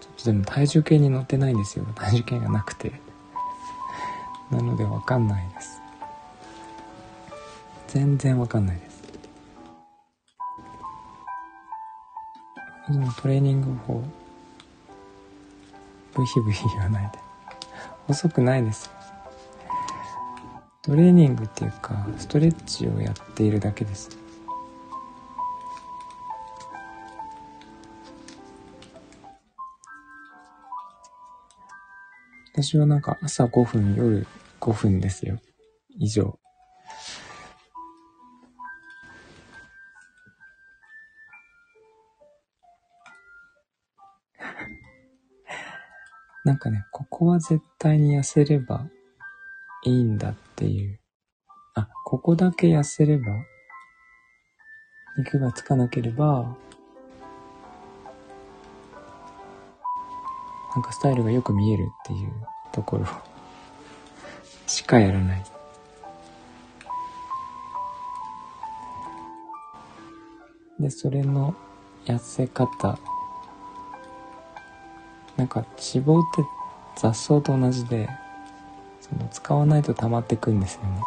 [0.00, 1.84] ちょっとでも体重計に乗ってないんですよ。
[1.94, 2.92] 体重計がなくて。
[4.50, 5.80] なのでわかんないです。
[7.88, 8.93] 全然わかんないです。
[12.94, 14.04] 今トレーニング法。
[16.14, 17.18] ブヒブヒ言わないで。
[18.06, 18.92] 遅くないですよ。
[20.82, 24.10] トレーニングっていうか、ストレッチをやっているだけです。
[32.52, 34.24] 私はなんか朝5分、夜
[34.60, 35.40] 5分ですよ。
[35.98, 36.38] 以上。
[46.44, 48.86] なんかね、ここは絶対に痩せれば
[49.82, 51.00] いいんだっていう。
[51.74, 53.24] あ、ここだけ痩せれば、
[55.16, 56.54] 肉がつかなければ、
[60.74, 62.32] なんかスタイルがよく見えるっていう
[62.72, 63.06] ところ
[64.66, 65.44] しかやらない。
[70.78, 71.54] で、それの
[72.04, 72.98] 痩せ方。
[75.36, 76.44] なんか脂肪って
[76.96, 78.08] 雑草と同じで、
[79.00, 81.00] その使わないと溜まってくんですよね。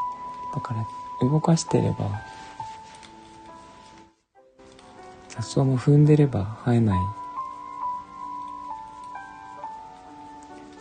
[0.54, 0.86] だから
[1.30, 2.22] 動かしてれば、
[5.30, 7.00] 雑草も踏んでれば生えない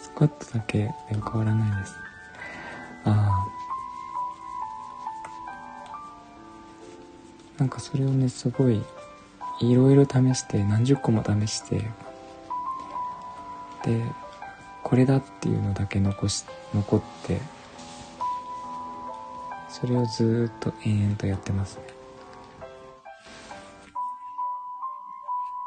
[0.01, 0.95] スクワットだけでは
[1.31, 1.95] 変わらないです。
[3.05, 3.67] ああ。
[7.59, 8.83] なんかそれをね、すごい、
[9.61, 11.91] いろいろ試して、何十個も試して、
[13.87, 14.03] で、
[14.83, 16.45] これだっていうのだけ残し、
[16.75, 17.41] 残って、
[19.69, 21.83] それをずっと延々とやってますね。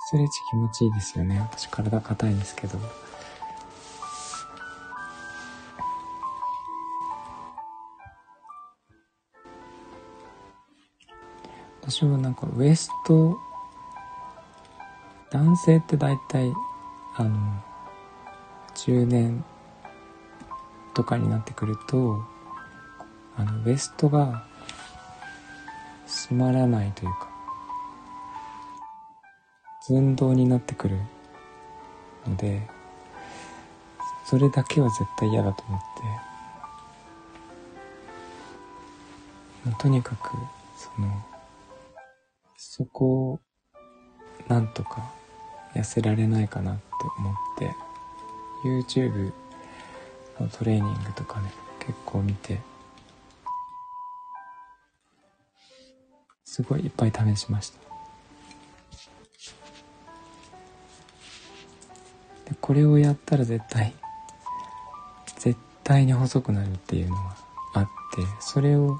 [0.08, 1.40] ストレッチ気持ちいいですよね。
[1.40, 2.80] 私体硬いですけど。
[11.82, 13.38] 私はなんかウエスト、
[15.32, 16.54] 男性って大体、
[17.16, 17.69] あの、
[18.86, 19.44] 中年
[20.94, 22.24] とかになってくると、
[23.36, 24.46] あの、ウエストが
[26.08, 27.30] 締まらないというか、
[29.82, 30.98] 寸胴になってくる
[32.26, 32.62] ので、
[34.26, 35.82] それだけは絶対嫌だと思っ
[39.72, 40.38] て、とにかく、
[40.78, 41.08] その、
[42.56, 43.40] そこを
[44.48, 45.12] なんとか
[45.74, 46.82] 痩せられないかなって
[47.18, 47.89] 思って
[48.64, 49.31] YouTube
[50.40, 52.60] のトレーニングとかね結構見て
[56.45, 57.80] すごいいっぱい試しました。
[62.45, 63.94] でこれをやったら絶対
[65.38, 67.38] 絶対に細くなるっていうのは
[67.76, 68.99] あってそれを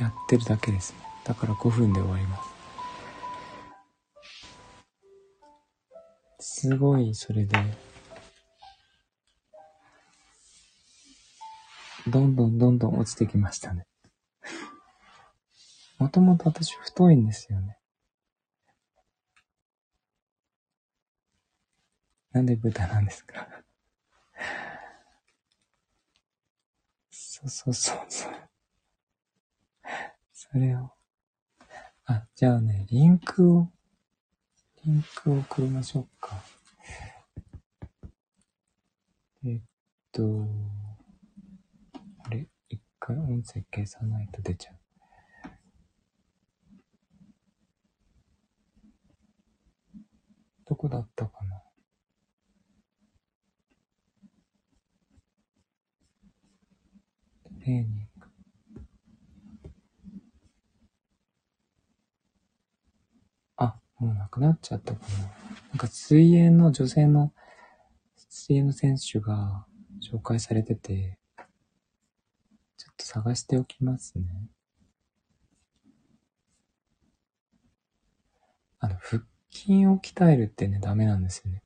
[0.00, 1.00] やってるだけですね。
[1.24, 2.56] だから5分で終わります。
[6.38, 7.56] すごい、それで、
[12.08, 13.86] どんどんどんどん落ちてきましたね。
[15.98, 17.78] もともと私太いんですよね。
[22.32, 23.48] なんで豚なんですか？
[27.10, 28.32] そうそうそうそう。
[30.32, 30.90] それを。
[32.06, 33.68] あ、じゃあね、リンクを、
[34.84, 36.42] リンクを送りましょうか。
[39.44, 39.60] えっ
[40.12, 40.22] と、
[43.06, 44.76] 回音声消さないと出ちゃう。
[50.68, 51.62] どこだったかな？
[57.44, 58.26] トレーニング。
[63.56, 65.06] あ、もうなくなっちゃったかな。
[65.70, 67.32] なんか水泳の女性の
[68.28, 69.64] 水泳の選手が
[70.02, 71.20] 紹介されてて、
[73.06, 74.24] 探しておきますね。
[78.80, 81.62] あの、腹筋を鍛えるってね、ダメなんですよね。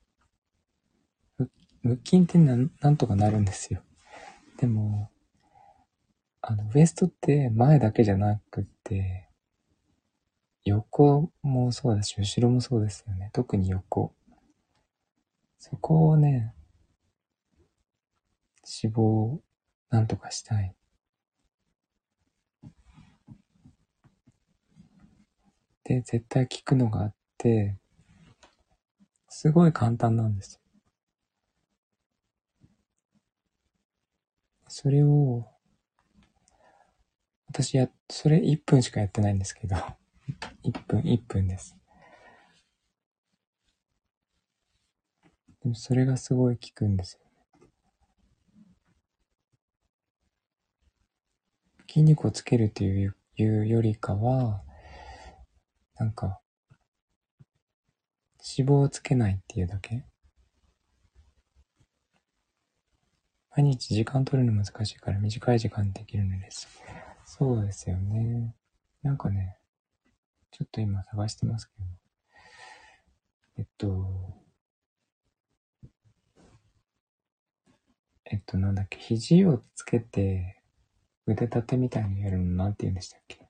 [1.82, 3.82] 腹筋ってなんなんとかなるんですよ。
[4.58, 5.10] でも、
[6.42, 9.30] あの、ウエストって前だけじゃなくて、
[10.64, 13.30] 横もそうだし、後ろもそうですよね。
[13.32, 14.14] 特に横。
[15.58, 16.54] そこをね、
[18.82, 19.40] 脂肪を
[19.88, 20.74] なんとかしたい。
[25.90, 27.76] で、絶対効くのがあって、
[29.28, 30.60] すごい簡単なんですよ。
[34.68, 35.48] それを、
[37.48, 39.74] 私や、それ1分しかやってないんですけど、
[40.62, 41.76] 1分、1分です。
[45.64, 47.66] でもそれがすごい効くんですよね。
[51.88, 54.62] 筋肉をつけるっていういうよりかは、
[56.00, 56.40] なんか、
[58.58, 60.06] 脂肪をつけないっていうだけ？
[63.54, 66.68] 毎日時間取るの難しいから短い時間できるのです。
[67.26, 68.54] そうですよね。
[69.02, 69.58] なんかね、
[70.52, 71.84] ちょっと今探してますけど。
[73.58, 74.40] えっと、
[78.24, 80.62] えっと、なんだっけ、肘をつけて
[81.26, 83.49] 腕立てみたいにやるのなんて言うんでしたっけ？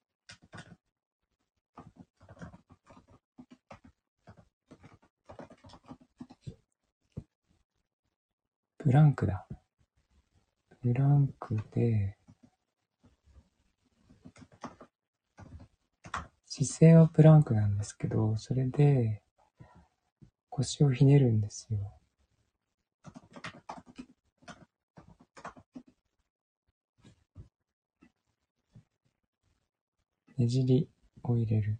[8.90, 9.46] ブランクだ。
[10.82, 12.16] ブランクで、
[16.44, 19.22] 姿勢はプランクなんですけど、それで
[20.48, 21.78] 腰をひねるんですよ。
[30.36, 30.88] ねじり
[31.22, 31.78] を入れる。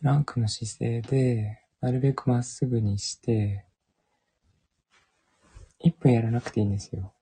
[0.00, 3.66] プランクの姿勢で、なるべくまっすぐにして、
[5.84, 7.12] 1分やらなくていいんですよ。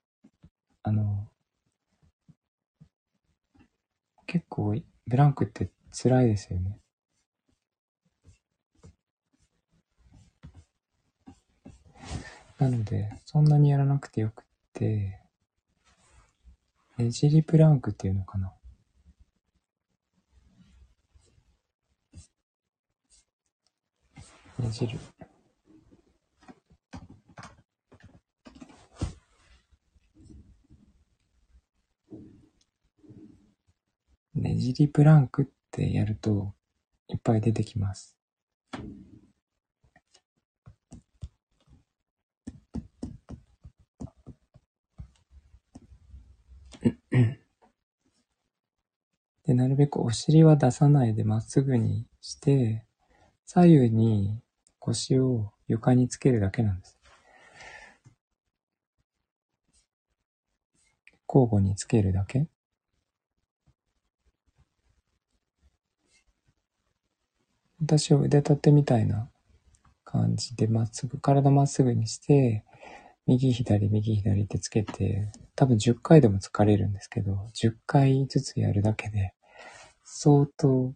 [0.83, 1.27] あの、
[4.25, 6.79] 結構、ブランクって辛いですよね。
[12.59, 15.19] なので、そんなにやらなくてよくって、
[16.97, 18.53] ねじりプランクっていうのかな。
[24.59, 24.99] ねじる。
[34.35, 36.53] ねじりプランクってやると
[37.07, 38.17] いっぱい出てきます。
[49.45, 52.85] で、なるべくお尻は出さないでまっすぐにして、
[53.45, 54.41] 左右に
[54.89, 56.97] 腰を床につけるだけなんです。
[61.27, 62.47] 交互につけるだけ。
[67.81, 69.29] 私は腕立てみたいな
[70.03, 72.65] 感じでまっすぐ、体まっすぐにして、
[73.27, 79.33] 右左右左ってつけて、多分10回でも疲れるんですけど、10回ずつやるだけで、
[80.03, 80.95] 相当脂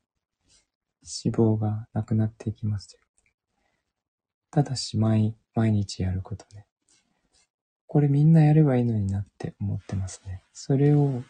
[1.36, 3.03] 肪がなくなっていきます。
[4.54, 6.68] ただし毎、毎日やることね。
[7.88, 10.44] これみんなやればいいのになって思ってますね。
[10.54, 11.24] それを、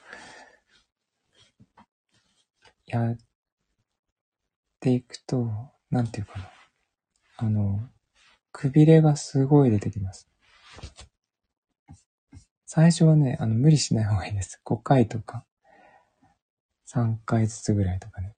[2.85, 3.17] やっ
[4.81, 5.47] ていくと、
[5.89, 6.51] なんていうかな。
[7.37, 7.79] あの、
[8.51, 10.27] くびれがすごい出てきます。
[12.65, 14.61] 最初はね、あの、無理しない方がいいです。
[14.65, 15.45] 5回とか、
[16.93, 18.35] 3回ずつぐらいとかね。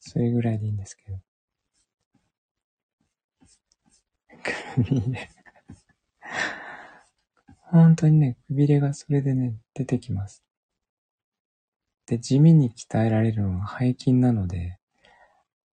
[0.00, 1.25] それぐらいでいいんですけど。
[4.74, 5.30] くびれ。
[7.70, 10.42] 本当にね、くびれがそれでね、出てきます。
[12.06, 14.78] で、地味に鍛えられるのが背筋なので、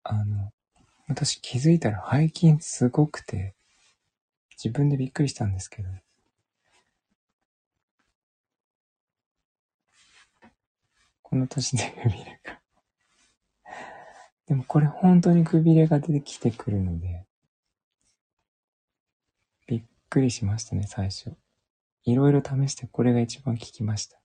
[0.03, 0.53] あの、
[1.09, 3.55] 私気づいたら背筋すごくて、
[4.63, 5.89] 自分でびっくりしたんですけど、
[11.23, 12.61] この年でくびれが。
[14.47, 17.28] でもこれ本当にくびれが出てきてくるので、
[20.09, 21.37] くりしましたね、最初。
[22.05, 24.19] いろいろ試してこれが一番効きました。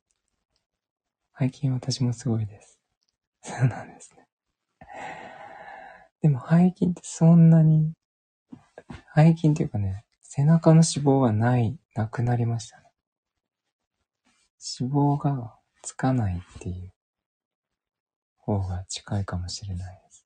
[1.38, 2.80] 背筋私もすごいです。
[3.42, 4.28] そうなんですね。
[6.22, 7.94] でも背筋ってそんなに、
[9.16, 12.84] 背筋っていうかね、背中の脂肪はない、なくなりましたね。
[14.80, 16.94] 脂肪がつかないっていう
[18.38, 20.26] 方が近いかもしれないです。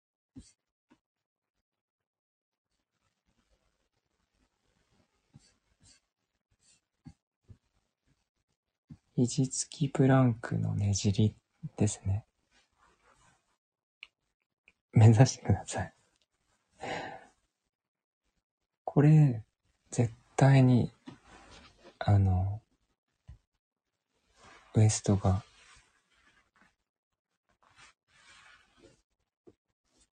[9.18, 11.34] 肘つきプランクのねじり
[11.76, 12.24] ですね。
[14.94, 15.94] 目指してください。
[18.84, 19.44] これ、
[19.90, 20.92] 絶対に、
[21.98, 22.62] あの、
[24.76, 25.44] ウエストが、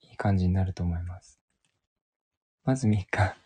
[0.01, 1.39] いい感じになると思います。
[2.65, 3.37] まず3日。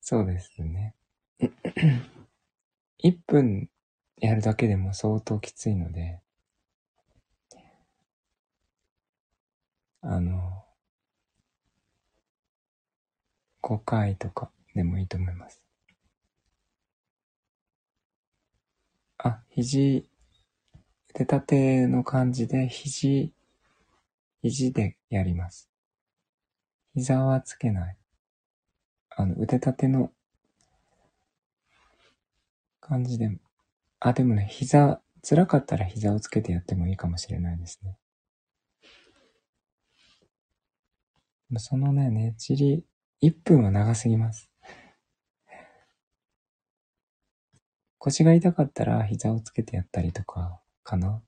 [0.00, 0.94] そうですね。
[3.02, 3.68] 1分
[4.22, 6.20] やるだけでも相当きついので、
[10.00, 10.64] あの、
[13.60, 15.60] 5回とかでもいいと思います。
[19.18, 20.08] あ、肘、
[21.10, 23.34] 腕立ての感じで肘、
[24.40, 25.68] 肘でやります。
[26.94, 27.96] 膝はつけない。
[29.10, 30.12] あの、腕立ての
[32.80, 33.38] 感じでも。
[34.04, 37.96] あ、でもね、膝、辛かったら膝をつけてやってもいいかもしれないですね。
[41.58, 42.84] そのね、ねじり、
[43.22, 44.50] 1分は長すぎます。
[47.98, 51.22] 腰が痛かったら膝をつけてやったりとか、かな。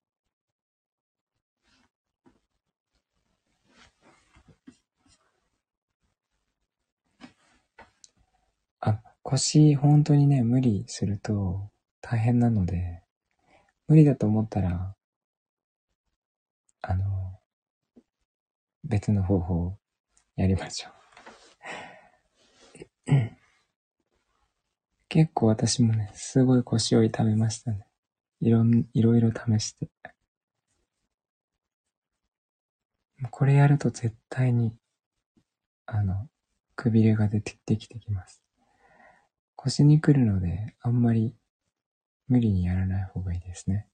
[8.81, 11.71] あ、腰本当にね、無理すると
[12.07, 13.03] 大変なので、
[13.89, 14.95] 無理だと思ったら、
[16.83, 17.41] あの、
[18.85, 19.79] 別の方法を
[20.37, 20.91] やりましょ
[23.09, 23.15] う。
[25.09, 27.87] 結構私もね、すごい腰を痛めましたね。
[28.41, 29.89] いろん、いろいろ試して。
[33.31, 34.77] これやると絶対に、
[35.87, 36.29] あの、
[36.77, 38.43] くびれが出てきてきます。
[39.57, 41.35] 腰に来るので、あんまり
[42.29, 43.87] 無理にやらない方がいいですね。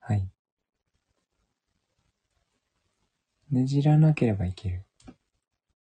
[0.00, 0.28] はい。
[3.50, 4.86] ねじらなければいける。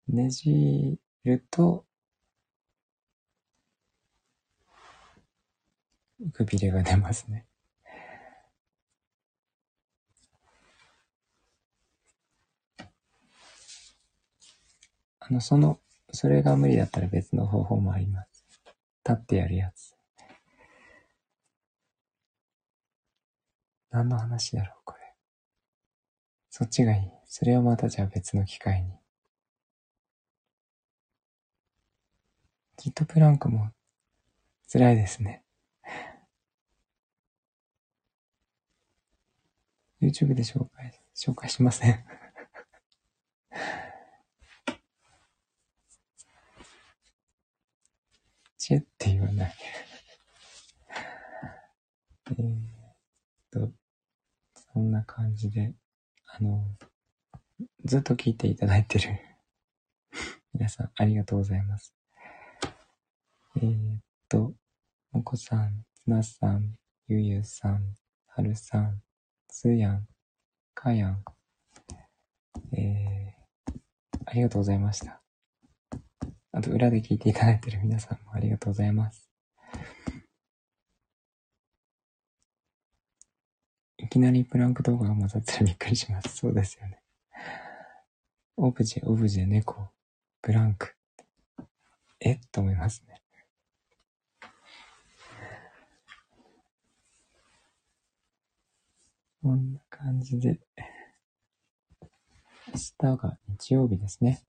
[0.07, 1.85] ねじると、
[6.33, 7.45] くびれが出ますね。
[15.19, 15.79] あの、その、
[16.11, 18.45] それが無理だったら別の方法もあります。
[19.07, 19.95] 立ってやるやつ。
[23.91, 25.13] 何の話だろう、これ。
[26.49, 27.11] そっちがいい。
[27.25, 28.91] それはまたじゃあ別の機会に。
[32.77, 33.71] ジットプランクも
[34.71, 35.43] 辛いですね。
[40.01, 42.05] YouTube で紹介、紹介しません
[48.69, 49.49] チェって言わない
[52.29, 52.35] えっ
[53.49, 53.71] と、
[54.53, 55.73] そんな感じで、
[56.27, 56.63] あの、
[57.83, 59.19] ずっと聞いていただいてる
[60.53, 61.95] 皆さん、ありがとうございます。
[63.55, 64.53] えー、っと、
[65.13, 66.77] もこさん、つなさん、
[67.07, 67.95] ゆゆさん、
[68.27, 69.01] はるさん、
[69.47, 70.07] つやん、
[70.75, 71.25] かやん、
[72.73, 73.79] えー、
[74.27, 75.23] ありがとうございました。
[76.51, 79.29] あと、裏で聞いていただいている皆さんもありがとうございます。
[83.97, 86.37] いきなりプランク動画が混ざったらびっくりします。
[86.37, 87.01] そうですよね。
[88.57, 89.89] オブジェ、オブジェ、猫、
[90.41, 90.95] ブランク。
[92.19, 92.39] え？
[92.51, 93.21] と思いますね。
[99.41, 100.59] こんな感じで、
[102.67, 104.43] 明日が日曜日ですね。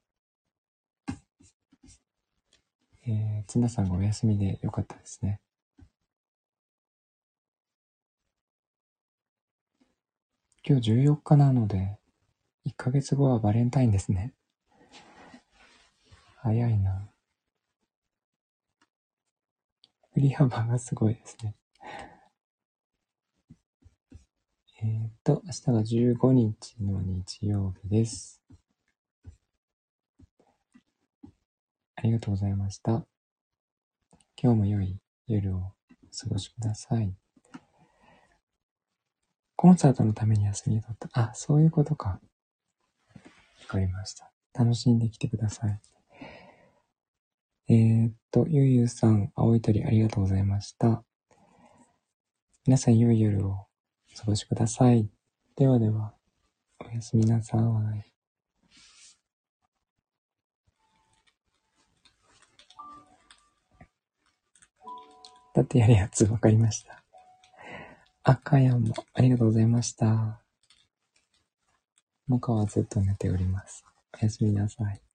[3.07, 5.41] えー、ツナさんがお休みでよかったですね。
[10.67, 11.99] 今日14日なので、
[12.67, 14.35] 1ヶ月後はバレンタインですね。
[16.37, 17.09] 早いな。
[20.13, 21.55] 振り幅がすごいですね。
[24.83, 28.43] えっ、と、明日が15日の日曜日です。
[32.01, 33.05] ありがとうございました。
[34.43, 34.97] 今日も良い
[35.27, 35.65] 夜をお
[36.19, 37.15] 過ごしください。
[39.55, 41.11] コンサートのために休みを取った。
[41.13, 42.09] あ、そういうことか。
[42.09, 42.21] わ
[43.69, 44.33] かりました。
[44.55, 45.79] 楽しんできてください。
[47.69, 51.05] えー、っと、ゆうゆうさん、青い鳥ありがとうございました。
[52.65, 53.67] 皆さん、良い夜をお
[54.19, 55.07] 過ごしください。
[55.55, 56.15] ではでは、
[56.83, 58.20] おやすみなさい。
[65.59, 67.03] ってやるやつ、わかりました。
[68.23, 70.41] 赤やんも、ありがとうございました。
[72.29, 73.85] もかはずっと寝ております。
[74.15, 75.10] おやすみなさい。